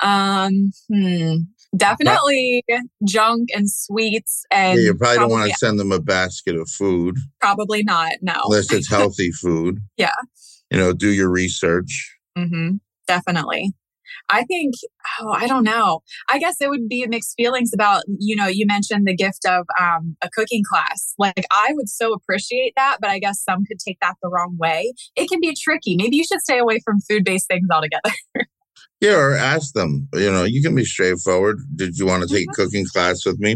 Um, 0.00 0.72
hmm, 0.92 1.36
definitely 1.76 2.64
but, 2.68 2.80
junk 3.06 3.48
and 3.54 3.70
sweets 3.70 4.44
and 4.50 4.78
yeah, 4.78 4.86
you 4.86 4.94
probably, 4.94 5.16
probably 5.16 5.34
don't 5.34 5.40
want 5.40 5.52
to 5.52 5.58
send 5.58 5.80
them 5.80 5.92
a 5.92 6.00
basket 6.00 6.56
of 6.56 6.68
food. 6.68 7.16
Probably 7.40 7.82
not. 7.82 8.12
No, 8.20 8.34
unless 8.44 8.72
it's 8.72 8.88
healthy 8.90 9.30
food. 9.30 9.78
yeah. 9.96 10.12
You 10.70 10.78
know, 10.78 10.92
do 10.92 11.08
your 11.08 11.30
research. 11.30 12.16
Mm-hmm. 12.36 12.76
Definitely. 13.06 13.72
I 14.28 14.44
think, 14.44 14.74
oh, 15.20 15.30
I 15.30 15.46
don't 15.46 15.64
know. 15.64 16.02
I 16.28 16.38
guess 16.38 16.56
it 16.60 16.68
would 16.68 16.88
be 16.88 17.06
mixed 17.06 17.34
feelings 17.36 17.72
about, 17.72 18.02
you 18.18 18.36
know, 18.36 18.46
you 18.46 18.66
mentioned 18.66 19.06
the 19.06 19.16
gift 19.16 19.44
of 19.46 19.66
um, 19.80 20.16
a 20.22 20.28
cooking 20.30 20.62
class. 20.68 21.14
Like, 21.18 21.44
I 21.50 21.72
would 21.72 21.88
so 21.88 22.12
appreciate 22.12 22.74
that, 22.76 22.98
but 23.00 23.10
I 23.10 23.18
guess 23.18 23.42
some 23.42 23.64
could 23.64 23.78
take 23.78 23.98
that 24.00 24.14
the 24.22 24.28
wrong 24.28 24.56
way. 24.58 24.92
It 25.16 25.28
can 25.28 25.40
be 25.40 25.54
tricky. 25.58 25.96
Maybe 25.96 26.16
you 26.16 26.24
should 26.24 26.40
stay 26.40 26.58
away 26.58 26.80
from 26.84 27.00
food 27.00 27.24
based 27.24 27.48
things 27.48 27.68
altogether. 27.70 28.14
yeah, 29.00 29.16
or 29.16 29.34
ask 29.34 29.72
them. 29.74 30.08
You 30.14 30.30
know, 30.30 30.44
you 30.44 30.62
can 30.62 30.74
be 30.74 30.84
straightforward. 30.84 31.58
Did 31.76 31.98
you 31.98 32.06
want 32.06 32.22
to 32.22 32.28
take 32.28 32.48
mm-hmm. 32.48 32.62
cooking 32.62 32.86
class 32.86 33.24
with 33.24 33.38
me? 33.38 33.52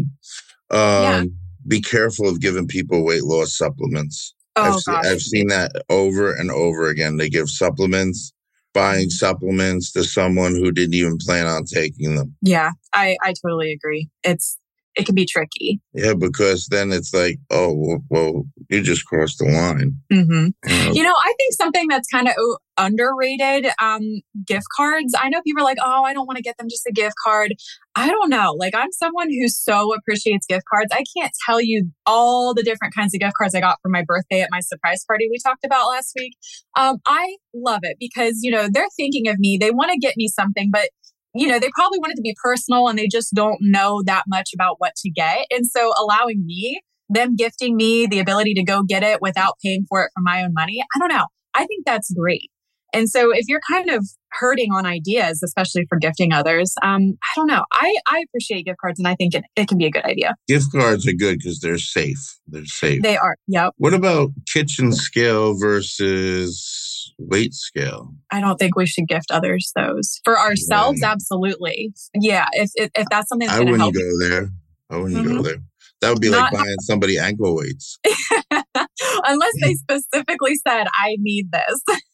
Um, 0.69 0.79
yeah. 0.79 1.23
Be 1.67 1.81
careful 1.81 2.27
of 2.27 2.41
giving 2.41 2.67
people 2.67 3.05
weight 3.05 3.23
loss 3.23 3.57
supplements. 3.57 4.33
Oh, 4.55 4.75
I've, 4.77 4.83
gosh. 4.85 5.05
I've 5.05 5.21
seen 5.21 5.47
that 5.47 5.71
over 5.89 6.33
and 6.33 6.51
over 6.51 6.89
again. 6.89 7.17
They 7.17 7.29
give 7.29 7.49
supplements 7.49 8.33
buying 8.73 9.07
mm. 9.07 9.11
supplements 9.11 9.91
to 9.91 10.03
someone 10.03 10.55
who 10.55 10.71
didn't 10.71 10.95
even 10.95 11.17
plan 11.17 11.47
on 11.47 11.65
taking 11.65 12.15
them. 12.15 12.35
Yeah, 12.41 12.71
I, 12.93 13.17
I 13.23 13.33
totally 13.43 13.71
agree. 13.71 14.09
It's 14.23 14.57
it 14.95 15.05
can 15.05 15.15
be 15.15 15.25
tricky. 15.25 15.81
Yeah, 15.93 16.13
because 16.13 16.67
then 16.67 16.91
it's 16.91 17.13
like, 17.13 17.39
oh, 17.49 17.73
well, 17.75 18.03
well 18.09 18.43
you 18.69 18.81
just 18.81 19.05
crossed 19.05 19.39
the 19.39 19.45
line. 19.45 19.95
Mm-hmm. 20.11 20.47
You, 20.69 20.85
know? 20.85 20.91
you, 20.93 21.03
know? 21.03 21.13
I 21.13 21.33
think 21.37 21.53
something 21.53 21.87
that's 21.87 22.07
kind 22.07 22.27
of 22.27 22.35
underrated 22.77 23.71
um, 23.81 24.21
gift 24.45 24.65
cards. 24.75 25.13
I 25.19 25.29
know 25.29 25.41
people 25.41 25.63
are 25.63 25.65
like, 25.65 25.77
oh, 25.83 26.03
I 26.03 26.13
don't 26.13 26.27
want 26.27 26.37
to 26.37 26.43
get 26.43 26.57
them 26.57 26.67
just 26.69 26.85
a 26.87 26.91
gift 26.91 27.15
card. 27.23 27.53
I 27.95 28.07
don't 28.07 28.29
know. 28.29 28.55
Like, 28.57 28.75
I'm 28.75 28.91
someone 28.91 29.29
who 29.29 29.47
so 29.47 29.93
appreciates 29.95 30.45
gift 30.45 30.65
cards. 30.71 30.91
I 30.91 31.03
can't 31.17 31.31
tell 31.45 31.61
you 31.61 31.91
all 32.05 32.53
the 32.53 32.63
different 32.63 32.93
kinds 32.95 33.13
of 33.13 33.19
gift 33.19 33.33
cards 33.37 33.55
I 33.55 33.59
got 33.59 33.79
for 33.81 33.89
my 33.89 34.03
birthday 34.03 34.41
at 34.41 34.49
my 34.51 34.59
surprise 34.59 35.03
party 35.05 35.27
we 35.29 35.37
talked 35.43 35.65
about 35.65 35.87
last 35.87 36.13
week. 36.15 36.33
Um, 36.77 36.97
I 37.05 37.37
love 37.53 37.81
it 37.83 37.97
because, 37.99 38.39
you 38.41 38.51
know, 38.51 38.67
they're 38.71 38.87
thinking 38.95 39.27
of 39.27 39.39
me. 39.39 39.57
They 39.57 39.71
want 39.71 39.91
to 39.91 39.97
get 39.97 40.17
me 40.17 40.27
something, 40.27 40.69
but 40.71 40.89
you 41.33 41.47
know, 41.47 41.59
they 41.59 41.69
probably 41.73 41.99
want 41.99 42.13
it 42.13 42.15
to 42.15 42.21
be 42.21 42.35
personal 42.41 42.87
and 42.87 42.97
they 42.97 43.07
just 43.07 43.33
don't 43.33 43.57
know 43.61 44.03
that 44.05 44.23
much 44.27 44.51
about 44.53 44.75
what 44.79 44.95
to 44.97 45.09
get. 45.09 45.45
And 45.51 45.65
so 45.65 45.91
allowing 45.99 46.45
me, 46.45 46.81
them 47.09 47.35
gifting 47.35 47.75
me 47.75 48.07
the 48.07 48.19
ability 48.19 48.53
to 48.55 48.63
go 48.63 48.83
get 48.83 49.03
it 49.03 49.21
without 49.21 49.55
paying 49.63 49.85
for 49.87 50.03
it 50.03 50.11
from 50.13 50.23
my 50.23 50.43
own 50.43 50.53
money, 50.53 50.83
I 50.95 50.99
don't 50.99 51.09
know. 51.09 51.25
I 51.53 51.65
think 51.65 51.85
that's 51.85 52.11
great. 52.13 52.49
And 52.93 53.09
so 53.09 53.31
if 53.31 53.45
you're 53.47 53.61
kind 53.69 53.89
of 53.89 54.05
hurting 54.31 54.71
on 54.71 54.85
ideas, 54.85 55.41
especially 55.43 55.85
for 55.87 55.97
gifting 55.97 56.33
others, 56.33 56.73
um, 56.83 57.17
I 57.23 57.31
don't 57.35 57.47
know. 57.47 57.63
I, 57.71 57.95
I 58.07 58.23
appreciate 58.27 58.65
gift 58.65 58.79
cards 58.79 58.99
and 58.99 59.07
I 59.07 59.15
think 59.15 59.35
it, 59.35 59.43
it 59.55 59.67
can 59.67 59.77
be 59.77 59.85
a 59.85 59.91
good 59.91 60.05
idea. 60.05 60.35
Gift 60.47 60.71
cards 60.71 61.07
are 61.07 61.13
good 61.13 61.39
because 61.39 61.59
they're 61.59 61.77
safe. 61.77 62.37
They're 62.47 62.65
safe. 62.65 63.01
They 63.01 63.17
are. 63.17 63.35
Yep. 63.47 63.73
What 63.77 63.93
about 63.93 64.31
kitchen 64.47 64.91
scale 64.91 65.57
versus 65.57 66.93
weight 67.17 67.53
scale. 67.53 68.13
I 68.31 68.41
don't 68.41 68.57
think 68.57 68.75
we 68.75 68.85
should 68.85 69.07
gift 69.07 69.31
others 69.31 69.71
those 69.75 70.19
for 70.23 70.37
ourselves. 70.37 71.03
Absolutely, 71.03 71.93
yeah. 72.13 72.47
If, 72.53 72.71
if, 72.75 72.91
if 72.95 73.07
that's 73.09 73.29
something 73.29 73.47
that's 73.47 73.59
I 73.59 73.63
wouldn't 73.63 73.79
help. 73.79 73.93
go 73.93 74.19
there. 74.19 74.49
I 74.89 74.97
wouldn't 74.97 75.25
mm-hmm. 75.25 75.37
go 75.37 75.43
there. 75.43 75.57
That 76.01 76.09
would 76.09 76.21
be 76.21 76.29
Not, 76.29 76.51
like 76.51 76.63
buying 76.63 76.79
somebody 76.81 77.17
ankle 77.17 77.55
weights. 77.55 77.97
Unless 78.53 79.53
they 79.61 79.73
specifically 79.73 80.55
said, 80.67 80.87
"I 80.87 81.15
need 81.19 81.51
this." 81.51 81.99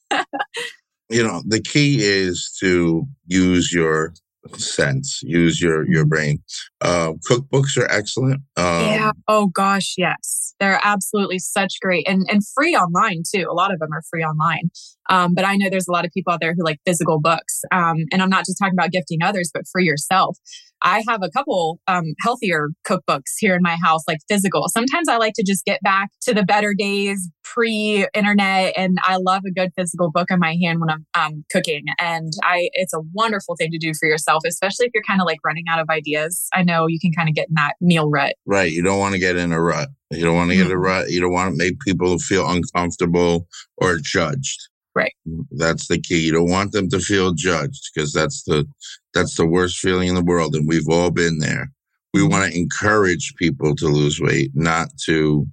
you 1.10 1.24
know, 1.24 1.42
the 1.48 1.62
key 1.62 1.98
is 2.02 2.56
to 2.62 3.06
use 3.28 3.72
your 3.74 4.14
sense 4.58 5.20
use 5.22 5.62
your 5.62 5.88
your 5.90 6.04
mm-hmm. 6.04 6.10
brain. 6.10 6.44
Uh, 6.82 7.14
cookbooks 7.30 7.78
are 7.78 7.90
excellent 7.92 8.42
um, 8.56 8.86
yeah. 8.86 9.12
Oh 9.28 9.48
gosh 9.48 9.96
yes. 9.98 10.56
They're 10.60 10.80
absolutely 10.84 11.40
such 11.40 11.76
great 11.82 12.08
and 12.08 12.26
and 12.30 12.42
free 12.56 12.76
online 12.76 13.24
too. 13.34 13.46
A 13.50 13.54
lot 13.54 13.74
of 13.74 13.80
them 13.80 13.90
are 13.94 14.02
free 14.10 14.24
online. 14.24 14.70
Um, 15.10 15.34
but 15.34 15.44
i 15.44 15.56
know 15.56 15.70
there's 15.70 15.88
a 15.88 15.92
lot 15.92 16.06
of 16.06 16.12
people 16.12 16.32
out 16.34 16.40
there 16.40 16.54
who 16.56 16.64
like 16.64 16.80
physical 16.86 17.20
books 17.20 17.62
um, 17.72 17.98
and 18.12 18.22
i'm 18.22 18.30
not 18.30 18.46
just 18.46 18.58
talking 18.60 18.76
about 18.76 18.92
gifting 18.92 19.24
others 19.24 19.52
but 19.54 19.64
for 19.72 19.82
yourself. 19.82 20.38
I 20.82 21.04
have 21.10 21.22
a 21.24 21.30
couple 21.30 21.80
um, 21.88 22.14
healthier 22.22 22.70
cookbooks 22.88 23.34
here 23.38 23.54
in 23.54 23.62
my 23.62 23.76
house, 23.84 24.04
like 24.08 24.20
physical. 24.30 24.66
Sometimes 24.70 25.10
I 25.10 25.18
like 25.18 25.34
to 25.36 25.44
just 25.46 25.66
get 25.66 25.82
back 25.82 26.10
to 26.22 26.34
the 26.34 26.44
better 26.44 26.74
days 26.78 27.30
pre 27.54 28.08
internet, 28.14 28.74
and 28.78 28.98
I 29.04 29.18
love 29.18 29.44
a 29.46 29.52
good 29.52 29.72
physical 29.76 30.12
book 30.12 30.30
in 30.30 30.40
my 30.40 30.56
hand 30.62 30.80
when 30.80 30.90
I'm 30.90 31.06
um, 31.16 31.46
cooking. 31.52 31.86
And 32.00 32.32
I, 32.44 32.70
it's 32.74 32.94
a 32.94 33.02
wonderful 33.14 33.56
thing 33.56 33.72
to 33.72 33.78
do 33.78 33.94
for 34.00 34.08
yourself, 34.08 34.44
especially 34.46 34.86
if 34.86 34.92
you're 34.94 35.04
kind 35.04 35.22
of 35.22 35.26
like 35.26 35.40
running 35.44 35.66
out 35.70 35.80
of 35.80 35.90
ideas. 35.90 36.48
I 36.54 36.64
know 36.64 36.88
you 36.88 37.00
can 37.00 37.12
kind 37.12 37.30
of 37.30 37.36
get 37.36 37.50
in 37.50 37.56
that 37.56 37.74
meal 37.82 38.10
rut. 38.10 38.36
Right. 38.46 38.72
You 38.72 38.84
don't 38.84 39.00
want 39.00 39.14
to 39.14 39.20
get 39.20 39.36
in 39.36 39.52
a 39.52 39.62
rut. 39.62 39.90
You 40.12 40.24
don't 40.24 40.36
want 40.36 40.52
to 40.52 40.58
mm-hmm. 40.58 40.68
get 40.68 40.74
a 40.74 40.78
rut. 40.78 41.10
You 41.10 41.22
don't 41.22 41.34
want 41.34 41.52
to 41.52 41.58
make 41.58 41.80
people 41.80 42.18
feel 42.20 42.50
uncomfortable 42.50 43.48
or 43.78 43.98
judged. 43.98 44.60
Right. 44.96 45.14
That's 45.52 45.88
the 45.88 46.00
key. 46.00 46.26
You 46.26 46.34
don't 46.34 46.50
want 46.50 46.72
them 46.72 46.90
to 46.90 47.00
feel 47.00 47.34
judged 47.34 47.92
because 47.94 48.12
that's 48.12 48.44
the 48.44 48.66
that's 49.14 49.36
the 49.36 49.46
worst 49.46 49.78
feeling 49.78 50.08
in 50.08 50.16
the 50.16 50.24
world 50.24 50.56
and 50.56 50.68
we've 50.68 50.90
all 50.90 51.12
been 51.12 51.40
there. 51.40 51.72
We 52.14 52.22
mm-hmm. 52.22 52.32
want 52.32 52.52
to 52.52 52.58
encourage 52.58 53.34
people 53.36 53.76
to 53.76 53.88
lose 53.88 54.20
weight, 54.20 54.52
not 54.56 54.90
to 55.06 55.48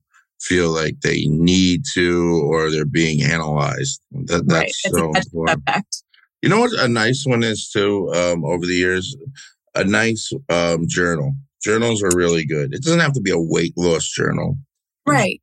feel 0.46 0.70
like 0.70 1.00
they 1.00 1.26
need 1.26 1.84
to 1.94 2.42
or 2.44 2.70
they're 2.70 2.84
being 2.84 3.22
analyzed. 3.22 4.00
That 4.26 4.46
that's 4.46 4.82
right. 4.86 4.94
so 4.94 5.12
important. 5.14 5.86
You 6.42 6.48
know 6.48 6.60
what 6.60 6.72
a 6.78 6.88
nice 6.88 7.24
one 7.26 7.42
is 7.42 7.68
too, 7.68 8.12
um, 8.14 8.44
over 8.44 8.66
the 8.66 8.74
years? 8.74 9.16
A 9.74 9.84
nice 9.84 10.30
um, 10.48 10.86
journal. 10.88 11.34
Journals 11.62 12.02
are 12.02 12.16
really 12.16 12.46
good. 12.46 12.72
It 12.72 12.82
doesn't 12.82 13.00
have 13.00 13.14
to 13.14 13.20
be 13.20 13.30
a 13.30 13.38
weight 13.38 13.74
loss 13.76 14.08
journal. 14.08 14.56
Right. 15.06 15.40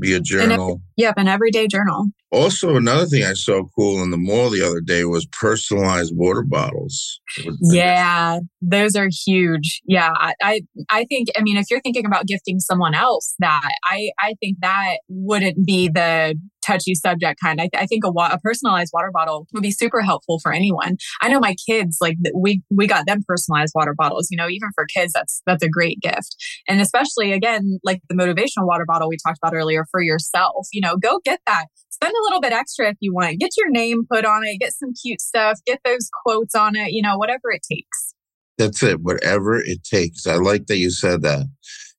Be 0.00 0.14
a 0.14 0.20
journal. 0.20 0.72
An, 0.72 0.82
yep, 0.96 1.14
an 1.16 1.28
everyday 1.28 1.68
journal. 1.68 2.06
Also, 2.32 2.74
another 2.74 3.06
thing 3.06 3.22
I 3.22 3.34
saw 3.34 3.62
cool 3.76 4.02
in 4.02 4.10
the 4.10 4.16
mall 4.16 4.50
the 4.50 4.60
other 4.60 4.80
day 4.80 5.04
was 5.04 5.26
personalized 5.26 6.12
water 6.16 6.42
bottles. 6.42 7.20
Yeah, 7.62 8.40
those 8.60 8.96
are 8.96 9.08
huge. 9.26 9.80
Yeah, 9.86 10.10
I, 10.42 10.62
I 10.90 11.04
think. 11.04 11.28
I 11.38 11.42
mean, 11.42 11.56
if 11.56 11.66
you're 11.70 11.80
thinking 11.80 12.04
about 12.04 12.26
gifting 12.26 12.58
someone 12.58 12.94
else 12.94 13.36
that, 13.38 13.70
I, 13.84 14.10
I 14.18 14.34
think 14.40 14.58
that 14.60 14.96
wouldn't 15.08 15.64
be 15.64 15.88
the 15.88 16.36
touchy 16.66 16.94
subject 16.94 17.40
kind. 17.42 17.60
I, 17.60 17.68
I 17.74 17.86
think 17.86 18.04
a, 18.04 18.10
wa- 18.10 18.30
a 18.32 18.38
personalized 18.38 18.90
water 18.92 19.10
bottle 19.12 19.46
would 19.52 19.62
be 19.62 19.70
super 19.70 20.02
helpful 20.02 20.38
for 20.42 20.52
anyone. 20.52 20.96
I 21.20 21.28
know 21.28 21.40
my 21.40 21.54
kids 21.68 21.98
like 22.00 22.16
we 22.34 22.62
we 22.70 22.86
got 22.86 23.06
them 23.06 23.22
personalized 23.26 23.72
water 23.74 23.94
bottles. 23.96 24.28
You 24.30 24.36
know, 24.36 24.48
even 24.48 24.70
for 24.74 24.86
kids, 24.86 25.12
that's 25.12 25.42
that's 25.46 25.62
a 25.62 25.68
great 25.68 26.00
gift. 26.00 26.36
And 26.68 26.80
especially 26.80 27.32
again, 27.32 27.78
like 27.84 28.00
the 28.08 28.14
motivational 28.14 28.66
water 28.66 28.84
bottle 28.86 29.08
we 29.08 29.16
talked 29.24 29.38
about 29.42 29.54
earlier 29.54 29.84
for 29.90 30.02
yourself. 30.02 30.66
You 30.72 30.80
know, 30.80 30.96
go 30.96 31.20
get 31.24 31.40
that. 31.46 31.66
Spend 31.90 32.12
a 32.12 32.24
little 32.24 32.40
bit 32.40 32.52
extra 32.52 32.90
if 32.90 32.96
you 33.00 33.14
want. 33.14 33.38
Get 33.38 33.50
your 33.56 33.70
name 33.70 34.04
put 34.10 34.26
on 34.26 34.44
it. 34.44 34.58
Get 34.58 34.74
some 34.74 34.90
cute 35.02 35.20
stuff. 35.20 35.58
Get 35.66 35.80
those 35.84 36.10
quotes 36.24 36.54
on 36.54 36.76
it. 36.76 36.92
You 36.92 37.02
know, 37.02 37.16
whatever 37.16 37.50
it 37.50 37.62
takes. 37.70 38.14
That's 38.58 38.82
it. 38.82 39.00
Whatever 39.02 39.60
it 39.60 39.84
takes. 39.84 40.26
I 40.26 40.36
like 40.36 40.66
that 40.66 40.78
you 40.78 40.90
said 40.90 41.22
that. 41.22 41.46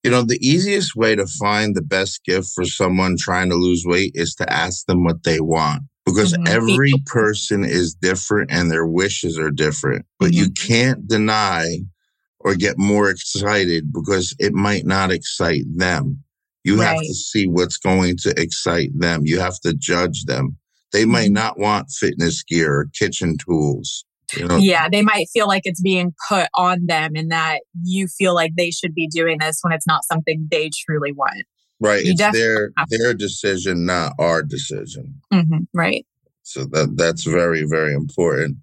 You 0.03 0.11
know, 0.11 0.21
the 0.21 0.39
easiest 0.41 0.95
way 0.95 1.15
to 1.15 1.25
find 1.25 1.75
the 1.75 1.81
best 1.81 2.23
gift 2.23 2.49
for 2.55 2.65
someone 2.65 3.17
trying 3.17 3.49
to 3.49 3.55
lose 3.55 3.83
weight 3.85 4.11
is 4.15 4.35
to 4.35 4.51
ask 4.51 4.85
them 4.85 5.03
what 5.03 5.23
they 5.23 5.41
want 5.41 5.83
because 6.07 6.31
mm-hmm. 6.31 6.47
every 6.47 6.93
person 7.05 7.65
is 7.65 7.93
different 7.93 8.49
and 8.49 8.71
their 8.71 8.87
wishes 8.87 9.37
are 9.37 9.51
different. 9.51 10.05
But 10.19 10.31
mm-hmm. 10.31 10.45
you 10.45 10.51
can't 10.51 11.05
deny 11.05 11.79
or 12.39 12.55
get 12.55 12.77
more 12.77 13.09
excited 13.09 13.91
because 13.91 14.33
it 14.39 14.53
might 14.53 14.85
not 14.85 15.11
excite 15.11 15.65
them. 15.75 16.23
You 16.63 16.79
right. 16.79 16.93
have 16.93 16.99
to 16.99 17.13
see 17.13 17.45
what's 17.47 17.77
going 17.77 18.17
to 18.19 18.33
excite 18.39 18.97
them. 18.97 19.25
You 19.25 19.39
have 19.39 19.59
to 19.61 19.73
judge 19.73 20.23
them. 20.23 20.55
They 20.93 21.03
might 21.03 21.25
mm-hmm. 21.25 21.33
not 21.33 21.59
want 21.59 21.91
fitness 21.91 22.41
gear 22.41 22.73
or 22.73 22.89
kitchen 22.97 23.37
tools. 23.37 24.05
You 24.35 24.47
know? 24.47 24.57
Yeah, 24.57 24.89
they 24.89 25.01
might 25.01 25.27
feel 25.31 25.47
like 25.47 25.63
it's 25.65 25.81
being 25.81 26.13
put 26.27 26.47
on 26.55 26.85
them 26.85 27.13
and 27.15 27.31
that 27.31 27.61
you 27.83 28.07
feel 28.07 28.33
like 28.33 28.53
they 28.55 28.71
should 28.71 28.93
be 28.93 29.07
doing 29.07 29.37
this 29.39 29.59
when 29.61 29.73
it's 29.73 29.87
not 29.87 30.03
something 30.05 30.47
they 30.51 30.69
truly 30.85 31.11
want. 31.11 31.45
Right. 31.79 32.01
it's 32.03 32.19
their 32.31 32.71
their 32.89 33.13
decision, 33.13 33.85
not 33.85 34.13
our 34.19 34.41
decision. 34.41 35.21
Mm-hmm. 35.31 35.59
Right. 35.73 36.05
So 36.43 36.65
that 36.65 36.95
that's 36.95 37.23
very, 37.23 37.63
very 37.63 37.93
important. 37.93 38.57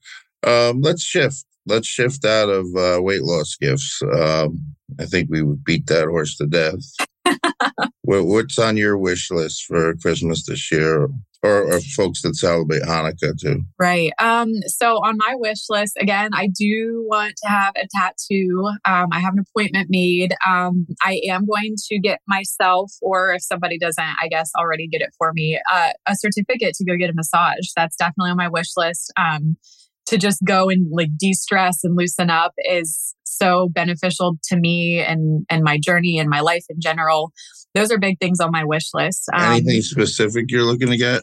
Um, 0.44 0.80
let's 0.80 1.02
shift. 1.02 1.44
Let's 1.66 1.86
shift 1.86 2.24
out 2.24 2.50
of 2.50 2.66
uh, 2.76 3.00
weight 3.00 3.22
loss 3.22 3.56
gifts. 3.56 4.02
Um, 4.02 4.74
I 4.98 5.06
think 5.06 5.30
we 5.30 5.42
would 5.42 5.64
beat 5.64 5.86
that 5.86 6.08
horse 6.08 6.36
to 6.36 6.46
death. 6.46 6.82
what, 8.04 8.26
what's 8.26 8.58
on 8.58 8.76
your 8.76 8.98
wish 8.98 9.30
list 9.30 9.64
for 9.64 9.94
Christmas 9.96 10.44
this 10.46 10.70
year? 10.70 11.08
Or, 11.42 11.74
or, 11.74 11.80
folks 11.94 12.22
that 12.22 12.36
celebrate 12.36 12.80
Hanukkah 12.84 13.38
too. 13.38 13.64
Right. 13.78 14.12
Um, 14.18 14.50
so 14.66 14.94
on 15.04 15.18
my 15.18 15.34
wish 15.36 15.68
list, 15.68 15.94
again, 16.00 16.30
I 16.32 16.46
do 16.46 17.04
want 17.06 17.34
to 17.42 17.50
have 17.50 17.74
a 17.76 17.86
tattoo. 17.94 18.70
Um, 18.86 19.08
I 19.12 19.20
have 19.20 19.34
an 19.34 19.44
appointment 19.46 19.88
made. 19.90 20.32
Um, 20.48 20.86
I 21.02 21.20
am 21.28 21.44
going 21.44 21.74
to 21.88 21.98
get 21.98 22.20
myself, 22.26 22.92
or 23.02 23.34
if 23.34 23.42
somebody 23.42 23.78
doesn't, 23.78 24.02
I 24.22 24.28
guess 24.28 24.52
already 24.58 24.88
get 24.88 25.02
it 25.02 25.10
for 25.18 25.34
me, 25.34 25.60
uh, 25.70 25.90
a 26.06 26.16
certificate 26.16 26.76
to 26.76 26.84
go 26.86 26.96
get 26.96 27.10
a 27.10 27.14
massage. 27.14 27.68
That's 27.76 27.96
definitely 27.96 28.30
on 28.30 28.38
my 28.38 28.48
wish 28.48 28.70
list. 28.78 29.12
Um, 29.18 29.58
to 30.06 30.18
just 30.18 30.42
go 30.44 30.70
and 30.70 30.86
like 30.90 31.16
de-stress 31.18 31.84
and 31.84 31.96
loosen 31.96 32.30
up 32.30 32.52
is 32.70 33.14
so 33.36 33.68
beneficial 33.68 34.38
to 34.44 34.56
me 34.56 35.00
and 35.00 35.44
and 35.50 35.62
my 35.62 35.78
journey 35.78 36.18
and 36.18 36.28
my 36.28 36.40
life 36.40 36.64
in 36.68 36.80
general. 36.80 37.32
Those 37.74 37.90
are 37.90 37.98
big 37.98 38.18
things 38.20 38.40
on 38.40 38.50
my 38.52 38.64
wish 38.64 38.88
list. 38.94 39.28
Um, 39.34 39.42
anything 39.42 39.82
specific 39.82 40.46
you're 40.48 40.64
looking 40.64 40.88
to 40.88 40.96
get? 40.96 41.22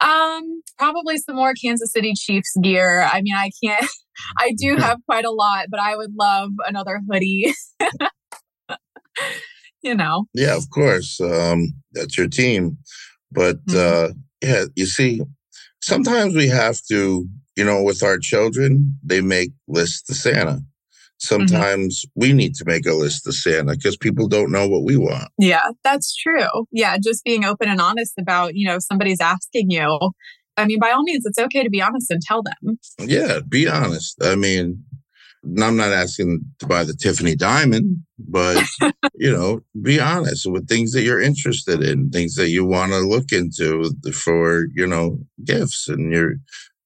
Um 0.00 0.62
probably 0.78 1.18
some 1.18 1.36
more 1.36 1.54
kansas 1.54 1.92
city 1.92 2.12
chiefs 2.14 2.54
gear. 2.62 3.02
I 3.02 3.20
mean 3.22 3.34
i 3.34 3.50
can't 3.62 3.86
i 4.38 4.52
do 4.56 4.76
have 4.76 4.98
quite 5.06 5.24
a 5.24 5.30
lot 5.30 5.66
but 5.70 5.80
i 5.80 5.96
would 5.96 6.14
love 6.18 6.50
another 6.66 7.00
hoodie. 7.10 7.52
You 9.80 9.94
know? 9.94 10.26
Yeah 10.34 10.56
of 10.56 10.68
course 10.70 11.20
um 11.20 11.72
that's 11.92 12.18
your 12.18 12.28
team. 12.28 12.78
But 13.30 13.64
mm-hmm. 13.66 14.10
uh 14.10 14.14
yeah 14.42 14.64
you 14.74 14.86
see 14.86 15.22
sometimes 15.80 16.34
we 16.34 16.48
have 16.48 16.80
to 16.90 17.28
you 17.58 17.64
know, 17.64 17.82
with 17.82 18.04
our 18.04 18.18
children, 18.18 18.96
they 19.02 19.20
make 19.20 19.50
lists 19.66 20.02
to 20.02 20.14
Santa. 20.14 20.60
Mm-hmm. 21.18 21.46
Sometimes 21.46 22.04
mm-hmm. 22.04 22.20
we 22.20 22.32
need 22.32 22.54
to 22.56 22.64
make 22.64 22.86
a 22.86 22.94
list 22.94 23.24
to 23.24 23.32
Santa 23.32 23.72
because 23.72 23.96
people 23.96 24.28
don't 24.28 24.52
know 24.52 24.68
what 24.68 24.84
we 24.84 24.96
want. 24.96 25.30
Yeah, 25.38 25.70
that's 25.84 26.14
true. 26.14 26.66
Yeah, 26.70 26.96
just 26.98 27.24
being 27.24 27.44
open 27.44 27.68
and 27.68 27.80
honest 27.80 28.14
about, 28.18 28.54
you 28.54 28.66
know, 28.66 28.76
if 28.76 28.84
somebody's 28.84 29.20
asking 29.20 29.70
you. 29.70 30.12
I 30.56 30.64
mean, 30.64 30.80
by 30.80 30.90
all 30.90 31.02
means, 31.02 31.24
it's 31.24 31.38
okay 31.38 31.62
to 31.62 31.70
be 31.70 31.82
honest 31.82 32.10
and 32.10 32.20
tell 32.20 32.42
them. 32.42 32.78
Yeah, 33.00 33.40
be 33.48 33.68
honest. 33.68 34.16
I 34.22 34.34
mean, 34.34 34.84
I'm 35.44 35.76
not 35.76 35.92
asking 35.92 36.40
to 36.58 36.66
buy 36.66 36.84
the 36.84 36.94
Tiffany 36.94 37.36
diamond, 37.36 37.98
but 38.18 38.64
you 39.14 39.32
know, 39.32 39.60
be 39.80 40.00
honest 40.00 40.50
with 40.50 40.68
things 40.68 40.92
that 40.92 41.02
you're 41.02 41.20
interested 41.20 41.82
in, 41.82 42.10
things 42.10 42.34
that 42.34 42.50
you 42.50 42.64
want 42.64 42.92
to 42.92 42.98
look 42.98 43.32
into 43.32 43.92
for, 44.12 44.66
you 44.74 44.86
know, 44.86 45.20
gifts 45.44 45.88
and 45.88 46.12
your 46.12 46.34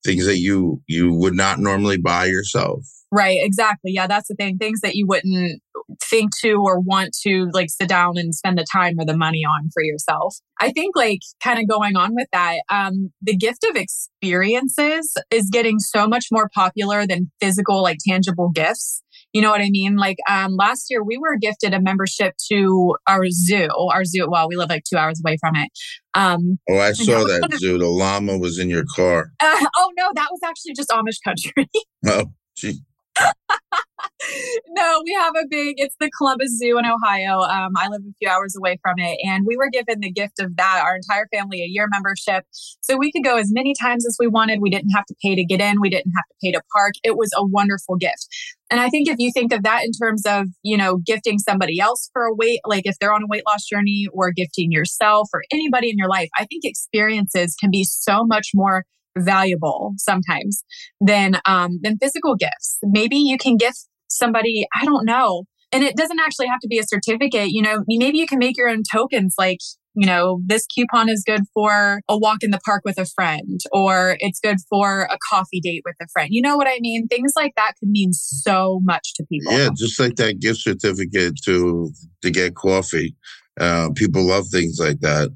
things 0.05 0.27
that 0.27 0.39
you 0.39 0.83
you 0.87 1.13
would 1.13 1.35
not 1.35 1.59
normally 1.59 1.97
buy 1.97 2.25
yourself 2.27 2.85
right 3.13 3.39
exactly 3.41 3.93
yeah 3.93 4.07
that's 4.07 4.29
the 4.29 4.35
thing 4.35 4.57
things 4.59 4.81
that 4.81 4.95
you 4.95 5.07
wouldn't 5.07 5.61
think 6.03 6.31
to 6.41 6.55
or 6.55 6.81
want 6.81 7.11
to 7.23 7.49
like 7.53 7.69
sit 7.69 7.89
down 7.89 8.15
and 8.17 8.35
spend 8.35 8.59
the 8.59 8.67
time 8.73 8.95
or 8.99 9.05
the 9.05 9.17
money 9.17 9.45
on 9.45 9.69
for 9.73 9.83
yourself 9.83 10.37
i 10.61 10.71
think 10.73 10.97
like 10.97 11.21
kind 11.43 11.59
of 11.59 11.69
going 11.69 11.97
on 11.97 12.15
with 12.15 12.29
that 12.33 12.61
um 12.69 13.13
the 13.21 13.37
gift 13.37 13.65
of 13.69 13.77
experiences 13.77 15.15
is 15.31 15.49
getting 15.53 15.79
so 15.79 16.09
much 16.09 16.27
more 16.33 16.49
popular 16.55 17.07
than 17.07 17.31
physical 17.41 17.83
like 17.83 17.99
tangible 18.07 18.51
gifts 18.51 19.03
you 19.33 19.41
know 19.41 19.51
what 19.51 19.63
I 19.63 19.71
mean? 19.71 19.97
Like 19.97 20.19
um, 20.29 20.57
last 20.57 20.87
year, 20.91 21.03
we 21.03 21.17
were 21.17 21.37
gifted 21.41 21.73
a 21.73 21.81
membership 21.81 22.35
to 22.51 22.97
our 23.07 23.29
zoo. 23.31 23.69
Our 23.93 24.05
zoo, 24.05 24.29
well, 24.29 24.47
we 24.49 24.57
live 24.57 24.69
like 24.69 24.85
two 24.85 24.99
hours 24.99 25.21
away 25.25 25.39
from 25.41 25.57
it. 25.57 25.71
Um, 26.15 26.59
oh, 26.69 26.79
I 26.79 26.93
saw 26.93 27.25
that 27.25 27.57
zoo. 27.59 27.79
The 27.79 27.87
llama 27.89 28.37
was 28.37 28.59
in 28.59 28.69
your 28.69 28.85
car. 28.95 29.31
Uh, 29.41 29.67
oh 29.77 29.91
no, 29.97 30.11
that 30.15 30.29
was 30.31 30.41
actually 30.45 30.75
just 30.75 30.91
Amish 30.91 31.19
country. 31.25 31.69
oh, 32.07 32.27
gee. 32.57 32.81
no, 34.69 35.03
we 35.05 35.13
have 35.15 35.35
a 35.37 35.47
big, 35.49 35.75
it's 35.79 35.97
the 36.01 36.11
Columbus 36.17 36.59
Zoo 36.59 36.79
in 36.79 36.87
Ohio. 36.87 37.41
Um, 37.41 37.73
I 37.77 37.89
live 37.89 38.03
a 38.03 38.13
few 38.19 38.29
hours 38.29 38.55
away 38.57 38.79
from 38.83 38.95
it. 38.99 39.19
And 39.25 39.47
we 39.47 39.57
were 39.57 39.69
given 39.71 40.01
the 40.01 40.11
gift 40.11 40.41
of 40.41 40.57
that, 40.57 40.83
our 40.85 40.97
entire 40.97 41.27
family, 41.33 41.63
a 41.63 41.67
year 41.67 41.87
membership. 41.91 42.45
So 42.81 42.97
we 42.97 43.13
could 43.13 43.25
go 43.25 43.37
as 43.37 43.53
many 43.53 43.75
times 43.81 44.07
as 44.07 44.17
we 44.19 44.27
wanted. 44.27 44.61
We 44.61 44.71
didn't 44.71 44.91
have 44.91 45.07
to 45.07 45.15
pay 45.23 45.35
to 45.35 45.45
get 45.45 45.61
in, 45.61 45.81
we 45.81 45.91
didn't 45.91 46.13
have 46.15 46.25
to 46.29 46.35
pay 46.43 46.53
to 46.53 46.63
park. 46.73 46.95
It 47.03 47.17
was 47.17 47.31
a 47.37 47.47
wonderful 47.47 47.97
gift. 47.97 48.29
And 48.71 48.81
I 48.81 48.89
think 48.89 49.09
if 49.09 49.17
you 49.19 49.31
think 49.33 49.53
of 49.53 49.65
that 49.65 49.85
in 49.85 49.93
terms 49.93 50.25
of, 50.25 50.47
you 50.63 50.79
know, 50.79 50.97
gifting 50.97 51.39
somebody 51.39 51.79
else 51.79 52.09
for 52.13 52.25
a 52.25 52.35
weight, 52.35 52.61
like 52.65 52.87
if 52.87 52.97
they're 52.99 53.13
on 53.13 53.23
a 53.23 53.27
weight 53.29 53.43
loss 53.47 53.67
journey 53.67 54.07
or 54.13 54.33
gifting 54.33 54.73
yourself 54.73 55.29
or 55.35 55.43
anybody 55.53 55.91
in 55.91 55.99
your 55.99 56.09
life, 56.09 56.31
I 56.39 56.47
think 56.47 56.65
experiences 56.65 57.55
can 57.61 57.71
be 57.71 57.85
so 57.85 58.25
much 58.25 58.51
more 58.55 58.85
valuable 59.19 59.95
sometimes 59.99 60.63
than 61.01 61.39
um, 61.45 61.81
than 61.83 61.99
physical 61.99 62.35
gifts. 62.35 62.79
Maybe 62.83 63.17
you 63.17 63.39
can 63.39 63.57
gift 63.57 63.87
somebody, 64.09 64.67
I 64.81 64.85
don't 64.85 65.05
know, 65.05 65.45
and 65.73 65.83
it 65.83 65.97
doesn't 65.97 66.21
actually 66.21 66.49
have 66.49 66.61
to 66.61 66.69
be 66.69 66.79
a 66.79 66.85
certificate. 66.85 67.51
You 67.51 67.63
know, 67.63 67.85
maybe 67.89 68.19
you 68.19 68.27
can 68.27 68.39
make 68.39 68.57
your 68.57 68.69
own 68.69 68.83
tokens 68.91 69.35
like 69.39 69.59
you 69.95 70.07
know, 70.07 70.41
this 70.47 70.67
coupon 70.67 71.09
is 71.09 71.23
good 71.27 71.43
for 71.53 72.01
a 72.09 72.19
walk 72.19 72.39
in 72.43 72.51
the 72.51 72.61
park 72.65 72.83
with 72.85 72.99
a 72.99 73.05
friend, 73.05 73.61
or 73.73 74.17
it's 74.21 74.41
good 74.41 74.57
for 74.69 75.03
a 75.03 75.19
coffee 75.31 75.61
date 75.61 75.83
with 75.85 75.97
a 76.01 76.07
friend. 76.13 76.29
You 76.33 76.41
know 76.41 76.57
what 76.57 76.67
I 76.67 76.79
mean? 76.81 77.09
Things 77.09 77.33
like 77.37 77.53
that 77.57 77.73
could 77.79 77.91
mean 77.91 78.13
so 78.13 78.81
much 78.85 79.15
to 79.15 79.25
people. 79.25 79.53
Yeah, 79.53 79.69
just 79.77 80.01
like 80.01 80.17
that 80.17 80.41
gift 80.41 80.61
certificate 80.61 81.35
to 81.45 81.91
to 82.23 82.31
get 82.31 82.55
coffee. 82.55 83.15
Uh, 83.61 83.91
people 83.95 84.27
love 84.27 84.47
things 84.49 84.79
like 84.81 85.01
that. 85.01 85.31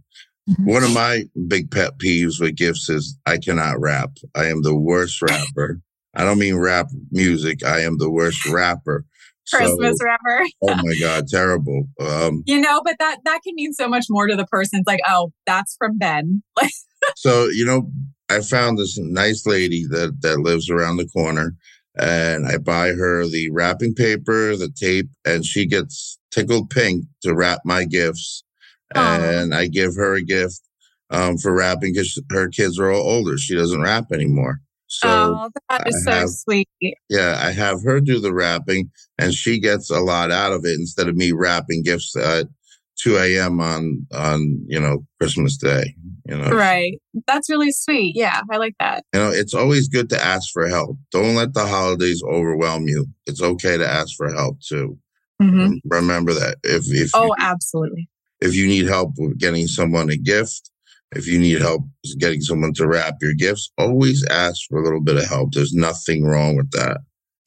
Mm-hmm. 0.48 0.70
One 0.70 0.84
of 0.84 0.94
my 0.94 1.24
big 1.48 1.70
pet 1.70 1.98
peeves 1.98 2.40
with 2.40 2.56
gifts 2.56 2.88
is 2.88 3.18
I 3.26 3.38
cannot 3.38 3.80
wrap. 3.80 4.10
I 4.34 4.46
am 4.46 4.62
the 4.62 4.76
worst 4.76 5.20
wrapper. 5.20 5.80
I 6.14 6.24
don't 6.24 6.38
mean 6.38 6.56
rap 6.56 6.88
music. 7.10 7.64
I 7.64 7.80
am 7.80 7.98
the 7.98 8.10
worst 8.10 8.46
wrapper. 8.46 9.04
Christmas 9.52 9.98
so, 9.98 10.04
wrapper. 10.04 10.46
oh 10.62 10.74
my 10.76 10.94
God, 11.00 11.28
terrible. 11.28 11.88
Um, 12.00 12.42
you 12.46 12.60
know, 12.60 12.80
but 12.84 12.96
that 12.98 13.18
that 13.24 13.40
can 13.44 13.54
mean 13.54 13.72
so 13.72 13.88
much 13.88 14.06
more 14.08 14.26
to 14.26 14.36
the 14.36 14.46
person. 14.46 14.80
It's 14.80 14.86
like, 14.86 15.00
oh, 15.06 15.32
that's 15.46 15.76
from 15.76 15.98
Ben. 15.98 16.42
so 17.16 17.48
you 17.48 17.64
know, 17.64 17.90
I 18.28 18.40
found 18.40 18.78
this 18.78 18.98
nice 18.98 19.46
lady 19.46 19.84
that 19.90 20.20
that 20.22 20.40
lives 20.40 20.70
around 20.70 20.96
the 20.96 21.08
corner, 21.08 21.54
and 21.96 22.46
I 22.46 22.58
buy 22.58 22.88
her 22.88 23.26
the 23.26 23.50
wrapping 23.50 23.94
paper, 23.94 24.56
the 24.56 24.70
tape, 24.70 25.08
and 25.24 25.44
she 25.44 25.66
gets 25.66 26.18
tickled 26.30 26.70
pink 26.70 27.04
to 27.22 27.34
wrap 27.34 27.60
my 27.64 27.84
gifts 27.84 28.42
and 28.94 29.54
I 29.54 29.66
give 29.66 29.94
her 29.96 30.14
a 30.14 30.22
gift 30.22 30.60
um, 31.10 31.38
for 31.38 31.52
wrapping 31.52 31.92
because 31.92 32.20
her 32.30 32.48
kids 32.48 32.78
are 32.78 32.90
all 32.90 33.02
older. 33.02 33.38
She 33.38 33.54
doesn't 33.54 33.80
wrap 33.80 34.12
anymore. 34.12 34.60
So 34.88 35.08
oh, 35.08 35.50
that 35.68 35.86
is 35.86 36.06
I 36.06 36.20
so 36.20 36.26
sweet. 36.28 36.68
Yeah, 37.08 37.40
I 37.42 37.50
have 37.50 37.82
her 37.82 38.00
do 38.00 38.20
the 38.20 38.32
wrapping, 38.32 38.90
and 39.18 39.34
she 39.34 39.58
gets 39.58 39.90
a 39.90 40.00
lot 40.00 40.30
out 40.30 40.52
of 40.52 40.64
it 40.64 40.78
instead 40.78 41.08
of 41.08 41.16
me 41.16 41.32
wrapping 41.32 41.82
gifts 41.82 42.14
at 42.16 42.46
2 43.02 43.16
a.m. 43.16 43.60
on 43.60 44.06
on 44.14 44.64
you 44.68 44.78
know 44.78 45.04
Christmas 45.18 45.56
Day. 45.56 45.94
You 46.28 46.38
know, 46.38 46.50
right? 46.50 47.00
That's 47.26 47.50
really 47.50 47.72
sweet. 47.72 48.14
Yeah, 48.16 48.40
I 48.50 48.56
like 48.58 48.74
that. 48.78 49.04
You 49.12 49.20
know, 49.20 49.30
it's 49.30 49.54
always 49.54 49.88
good 49.88 50.08
to 50.10 50.24
ask 50.24 50.52
for 50.52 50.68
help. 50.68 50.96
Don't 51.10 51.34
let 51.34 51.54
the 51.54 51.66
holidays 51.66 52.22
overwhelm 52.24 52.86
you. 52.86 53.06
It's 53.26 53.42
okay 53.42 53.76
to 53.76 53.86
ask 53.86 54.16
for 54.16 54.32
help 54.32 54.60
too. 54.60 54.98
Mm-hmm. 55.42 55.78
Remember 55.84 56.32
that. 56.32 56.58
If 56.62 56.84
if 56.88 57.10
oh, 57.12 57.26
you, 57.26 57.34
absolutely 57.40 58.08
if 58.40 58.54
you 58.54 58.66
need 58.66 58.86
help 58.86 59.12
with 59.18 59.38
getting 59.38 59.66
someone 59.66 60.10
a 60.10 60.16
gift, 60.16 60.70
if 61.14 61.26
you 61.26 61.38
need 61.38 61.60
help 61.60 61.82
getting 62.18 62.40
someone 62.40 62.72
to 62.74 62.86
wrap 62.86 63.14
your 63.20 63.34
gifts, 63.34 63.70
always 63.78 64.24
ask 64.28 64.62
for 64.68 64.80
a 64.80 64.84
little 64.84 65.00
bit 65.00 65.16
of 65.16 65.24
help. 65.24 65.52
There's 65.52 65.72
nothing 65.72 66.24
wrong 66.24 66.56
with 66.56 66.70
that. 66.72 66.98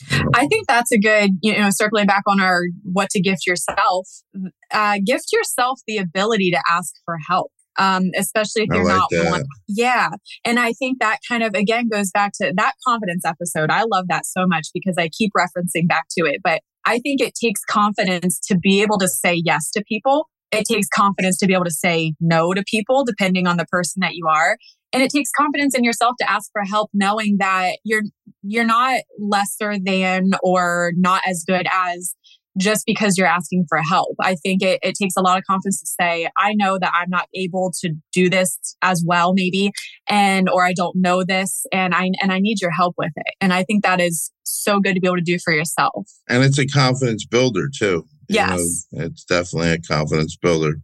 I 0.33 0.47
think 0.47 0.67
that's 0.67 0.91
a 0.91 0.97
good, 0.97 1.31
you 1.41 1.57
know, 1.57 1.69
circling 1.71 2.05
back 2.05 2.23
on 2.25 2.39
our 2.39 2.61
what 2.83 3.09
to 3.11 3.21
gift 3.21 3.45
yourself, 3.45 4.07
uh, 4.71 4.97
gift 5.05 5.31
yourself 5.33 5.81
the 5.87 5.97
ability 5.97 6.51
to 6.51 6.61
ask 6.71 6.93
for 7.05 7.17
help. 7.27 7.51
Um, 7.77 8.09
especially 8.17 8.63
if 8.63 8.69
you're 8.73 8.83
like 8.83 8.97
not 8.97 9.07
that. 9.11 9.29
one. 9.29 9.43
Yeah. 9.69 10.09
And 10.43 10.59
I 10.59 10.73
think 10.73 10.99
that 10.99 11.19
kind 11.29 11.43
of 11.43 11.53
again 11.53 11.87
goes 11.87 12.11
back 12.11 12.33
to 12.41 12.51
that 12.57 12.73
confidence 12.85 13.23
episode. 13.23 13.71
I 13.71 13.83
love 13.83 14.05
that 14.09 14.25
so 14.25 14.45
much 14.45 14.67
because 14.73 14.95
I 14.97 15.07
keep 15.07 15.31
referencing 15.37 15.87
back 15.87 16.07
to 16.17 16.25
it. 16.25 16.41
But 16.43 16.61
I 16.85 16.99
think 16.99 17.21
it 17.21 17.35
takes 17.41 17.63
confidence 17.63 18.37
to 18.47 18.57
be 18.57 18.81
able 18.81 18.97
to 18.97 19.07
say 19.07 19.41
yes 19.45 19.71
to 19.71 19.83
people 19.87 20.27
it 20.51 20.65
takes 20.65 20.87
confidence 20.87 21.37
to 21.39 21.47
be 21.47 21.53
able 21.53 21.65
to 21.65 21.71
say 21.71 22.13
no 22.19 22.53
to 22.53 22.63
people, 22.63 23.03
depending 23.05 23.47
on 23.47 23.57
the 23.57 23.65
person 23.65 24.01
that 24.01 24.15
you 24.15 24.27
are. 24.27 24.57
And 24.91 25.03
it 25.03 25.11
takes 25.11 25.29
confidence 25.31 25.77
in 25.77 25.83
yourself 25.83 26.15
to 26.19 26.29
ask 26.29 26.51
for 26.51 26.63
help, 26.63 26.89
knowing 26.93 27.37
that 27.39 27.77
you're 27.83 28.01
you're 28.41 28.65
not 28.65 29.01
lesser 29.19 29.75
than 29.77 30.31
or 30.41 30.93
not 30.95 31.21
as 31.27 31.43
good 31.45 31.67
as 31.71 32.15
just 32.57 32.85
because 32.85 33.17
you're 33.17 33.27
asking 33.27 33.65
for 33.69 33.77
help. 33.77 34.15
I 34.19 34.35
think 34.35 34.61
it, 34.61 34.79
it 34.81 34.95
takes 34.95 35.15
a 35.15 35.21
lot 35.21 35.37
of 35.37 35.43
confidence 35.45 35.79
to 35.81 35.87
say, 35.87 36.27
I 36.37 36.53
know 36.55 36.77
that 36.79 36.91
I'm 36.93 37.09
not 37.09 37.27
able 37.33 37.71
to 37.81 37.93
do 38.11 38.29
this 38.29 38.59
as 38.81 39.03
well, 39.05 39.33
maybe, 39.33 39.71
and 40.07 40.49
or 40.49 40.65
I 40.65 40.73
don't 40.73 40.95
know 40.95 41.23
this 41.23 41.65
and 41.71 41.93
I 41.93 42.09
and 42.21 42.31
I 42.31 42.39
need 42.39 42.61
your 42.61 42.71
help 42.71 42.95
with 42.97 43.11
it. 43.15 43.35
And 43.39 43.53
I 43.53 43.63
think 43.63 43.83
that 43.83 44.01
is 44.01 44.31
so 44.43 44.79
good 44.79 44.95
to 44.95 44.99
be 44.99 45.07
able 45.07 45.17
to 45.17 45.23
do 45.23 45.37
for 45.43 45.53
yourself. 45.53 46.07
And 46.27 46.43
it's 46.43 46.57
a 46.57 46.65
confidence 46.65 47.25
builder 47.25 47.69
too. 47.73 48.05
Yes. 48.29 48.87
You 48.91 48.99
know, 48.99 49.05
it's 49.05 49.25
definitely 49.25 49.71
a 49.71 49.81
confidence 49.81 50.35
builder. 50.35 50.75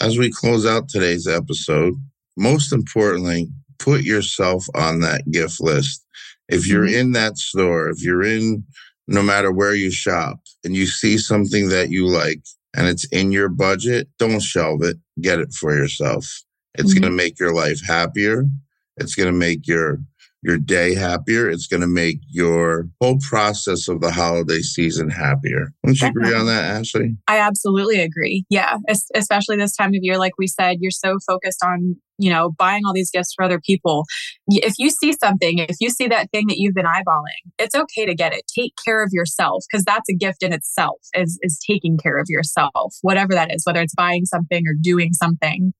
as 0.00 0.18
we 0.18 0.32
close 0.32 0.64
out 0.64 0.88
today's 0.88 1.26
episode, 1.26 1.94
most 2.36 2.72
importantly, 2.72 3.48
put 3.78 4.02
yourself 4.02 4.66
on 4.74 5.00
that 5.00 5.30
gift 5.30 5.60
list. 5.60 6.04
If 6.48 6.66
you're 6.66 6.86
mm-hmm. 6.86 6.98
in 7.00 7.12
that 7.12 7.36
store, 7.36 7.88
if 7.90 8.02
you're 8.02 8.22
in 8.22 8.64
no 9.06 9.22
matter 9.22 9.52
where 9.52 9.74
you 9.74 9.90
shop 9.90 10.40
and 10.64 10.74
you 10.74 10.86
see 10.86 11.18
something 11.18 11.68
that 11.68 11.90
you 11.90 12.06
like 12.06 12.42
and 12.74 12.86
it's 12.86 13.04
in 13.06 13.32
your 13.32 13.48
budget, 13.48 14.08
don't 14.18 14.40
shelve 14.40 14.82
it. 14.82 14.96
Get 15.20 15.40
it 15.40 15.52
for 15.52 15.76
yourself. 15.76 16.42
It's 16.74 16.94
mm-hmm. 16.94 17.02
going 17.02 17.12
to 17.12 17.16
make 17.16 17.38
your 17.38 17.52
life 17.52 17.84
happier. 17.84 18.46
It's 18.96 19.14
going 19.14 19.26
to 19.26 19.38
make 19.38 19.66
your 19.66 19.98
your 20.42 20.58
day 20.58 20.94
happier. 20.94 21.50
It's 21.50 21.66
going 21.66 21.82
to 21.82 21.86
make 21.86 22.18
your 22.28 22.88
whole 23.00 23.18
process 23.20 23.88
of 23.88 24.00
the 24.00 24.10
holiday 24.10 24.60
season 24.60 25.10
happier. 25.10 25.72
Don't 25.84 26.00
you 26.00 26.08
agree 26.08 26.34
on 26.34 26.46
that, 26.46 26.64
Ashley? 26.64 27.16
I 27.28 27.38
absolutely 27.38 28.00
agree. 28.00 28.44
Yeah, 28.48 28.78
es- 28.88 29.10
especially 29.14 29.56
this 29.56 29.76
time 29.76 29.90
of 29.90 30.00
year, 30.00 30.18
like 30.18 30.32
we 30.38 30.46
said, 30.46 30.78
you're 30.80 30.90
so 30.90 31.18
focused 31.26 31.62
on 31.64 31.96
you 32.18 32.30
know 32.30 32.50
buying 32.58 32.82
all 32.86 32.92
these 32.92 33.10
gifts 33.10 33.32
for 33.34 33.44
other 33.44 33.60
people. 33.60 34.04
If 34.48 34.74
you 34.78 34.90
see 34.90 35.12
something, 35.12 35.58
if 35.58 35.76
you 35.80 35.90
see 35.90 36.06
that 36.08 36.30
thing 36.30 36.46
that 36.48 36.58
you've 36.58 36.74
been 36.74 36.86
eyeballing, 36.86 37.50
it's 37.58 37.74
okay 37.74 38.06
to 38.06 38.14
get 38.14 38.32
it. 38.32 38.44
Take 38.54 38.72
care 38.82 39.02
of 39.02 39.10
yourself 39.12 39.64
because 39.70 39.84
that's 39.84 40.08
a 40.08 40.14
gift 40.14 40.42
in 40.42 40.52
itself. 40.52 40.98
Is 41.14 41.38
is 41.42 41.58
taking 41.66 41.98
care 41.98 42.18
of 42.18 42.26
yourself, 42.28 42.94
whatever 43.02 43.34
that 43.34 43.54
is, 43.54 43.62
whether 43.64 43.80
it's 43.80 43.94
buying 43.94 44.24
something 44.24 44.64
or 44.66 44.74
doing 44.80 45.12
something 45.12 45.72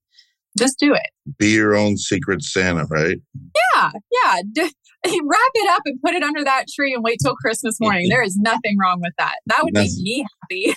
just 0.57 0.77
do 0.79 0.93
it. 0.93 1.09
Be 1.37 1.51
your 1.51 1.75
own 1.75 1.97
secret 1.97 2.43
Santa, 2.43 2.85
right? 2.89 3.17
Yeah, 3.75 3.91
yeah. 4.11 4.41
D- 4.53 4.71
wrap 5.23 5.51
it 5.55 5.69
up 5.71 5.81
and 5.85 5.99
put 6.05 6.13
it 6.13 6.21
under 6.23 6.43
that 6.43 6.65
tree 6.75 6.93
and 6.93 7.03
wait 7.03 7.17
till 7.23 7.35
Christmas 7.35 7.77
morning. 7.79 8.07
there 8.09 8.21
is 8.21 8.37
nothing 8.37 8.77
wrong 8.79 8.99
with 9.01 9.13
that. 9.17 9.35
That 9.47 9.63
would 9.63 9.73
make 9.73 9.91
me 9.97 10.25
happy. 10.49 10.75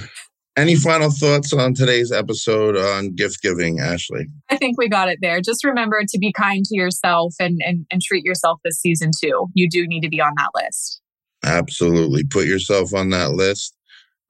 Any 0.56 0.74
final 0.74 1.10
thoughts 1.10 1.52
on 1.52 1.74
today's 1.74 2.10
episode 2.10 2.78
on 2.78 3.14
gift 3.14 3.42
giving, 3.42 3.78
Ashley? 3.78 4.26
I 4.50 4.56
think 4.56 4.78
we 4.78 4.88
got 4.88 5.10
it 5.10 5.18
there. 5.20 5.40
Just 5.42 5.64
remember 5.64 6.00
to 6.08 6.18
be 6.18 6.32
kind 6.32 6.64
to 6.64 6.76
yourself 6.76 7.34
and, 7.38 7.60
and, 7.62 7.84
and 7.90 8.00
treat 8.00 8.24
yourself 8.24 8.58
this 8.64 8.80
season 8.80 9.10
too. 9.20 9.48
You 9.52 9.68
do 9.68 9.86
need 9.86 10.00
to 10.00 10.08
be 10.08 10.20
on 10.20 10.32
that 10.38 10.48
list. 10.54 11.02
Absolutely. 11.44 12.24
Put 12.24 12.46
yourself 12.46 12.94
on 12.94 13.10
that 13.10 13.32
list. 13.32 13.75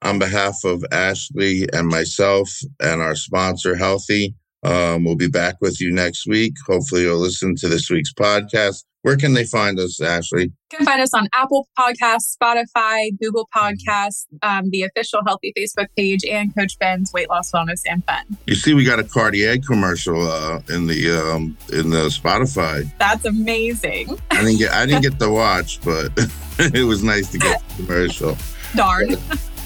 On 0.03 0.19
behalf 0.19 0.63
of 0.63 0.83
Ashley 0.91 1.67
and 1.73 1.87
myself 1.87 2.49
and 2.79 3.01
our 3.01 3.15
sponsor, 3.15 3.75
Healthi, 3.75 4.33
um, 4.63 5.05
we'll 5.05 5.15
be 5.15 5.29
back 5.29 5.55
with 5.61 5.79
you 5.81 5.91
next 5.93 6.27
week. 6.27 6.53
Hopefully, 6.67 7.03
you'll 7.03 7.19
listen 7.19 7.55
to 7.57 7.67
this 7.67 7.89
week's 7.89 8.13
podcast. 8.13 8.83
Where 9.03 9.15
can 9.15 9.33
they 9.33 9.45
find 9.45 9.79
us, 9.79 10.01
Ashley? 10.01 10.51
You 10.71 10.77
can 10.77 10.85
find 10.85 11.01
us 11.01 11.13
on 11.13 11.29
Apple 11.33 11.67
Podcasts, 11.79 12.35
Spotify, 12.35 13.17
Google 13.21 13.47
Podcasts, 13.55 14.25
um, 14.41 14.69
the 14.69 14.81
official 14.81 15.21
Healthi 15.21 15.53
Facebook 15.57 15.87
page, 15.95 16.25
and 16.25 16.53
Coach 16.53 16.77
Ben's 16.77 17.13
Weight 17.13 17.29
Loss 17.29 17.51
Wellness 17.51 17.83
and 17.89 18.03
Fun. 18.03 18.37
You 18.47 18.55
see, 18.55 18.73
we 18.73 18.83
got 18.83 18.99
a 18.99 19.05
Cartier 19.05 19.59
commercial 19.59 20.29
uh, 20.29 20.59
in 20.67 20.87
the 20.87 21.11
um, 21.11 21.57
in 21.71 21.89
the 21.89 22.07
Spotify. 22.09 22.91
That's 22.97 23.23
amazing. 23.23 24.19
I 24.31 24.43
didn't 24.43 24.59
get 24.59 24.73
I 24.73 24.85
didn't 24.85 25.03
get 25.03 25.19
to 25.19 25.29
watch, 25.29 25.79
but 25.85 26.11
it 26.59 26.85
was 26.85 27.03
nice 27.03 27.31
to 27.31 27.37
get 27.37 27.61
the 27.69 27.83
commercial. 27.83 28.37
Darn. 28.75 29.15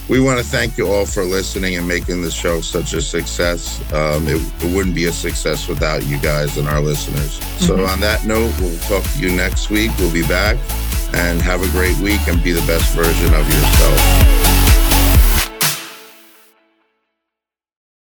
We 0.09 0.19
want 0.19 0.39
to 0.39 0.45
thank 0.45 0.77
you 0.77 0.87
all 0.87 1.05
for 1.05 1.23
listening 1.23 1.77
and 1.77 1.87
making 1.87 2.21
the 2.21 2.31
show 2.31 2.61
such 2.61 2.93
a 2.93 3.01
success. 3.01 3.79
Um, 3.93 4.27
it, 4.27 4.41
it, 4.63 4.75
wouldn't 4.75 4.95
be 4.95 5.05
a 5.05 5.11
success 5.11 5.67
without 5.67 6.05
you 6.05 6.19
guys 6.19 6.57
and 6.57 6.67
our 6.67 6.81
listeners. 6.81 7.39
Mm-hmm. 7.39 7.65
So, 7.65 7.85
on 7.85 7.99
that 8.01 8.25
note, 8.25 8.53
we'll 8.59 8.77
talk 8.79 9.03
to 9.03 9.19
you 9.19 9.35
next 9.35 9.69
week. 9.69 9.91
We'll 9.97 10.13
be 10.13 10.27
back 10.27 10.57
and 11.13 11.41
have 11.41 11.61
a 11.61 11.69
great 11.71 11.97
week 11.99 12.21
and 12.27 12.43
be 12.43 12.51
the 12.51 12.65
best 12.67 12.93
version 12.93 13.33
of 13.33 13.47
yourself. 13.47 14.70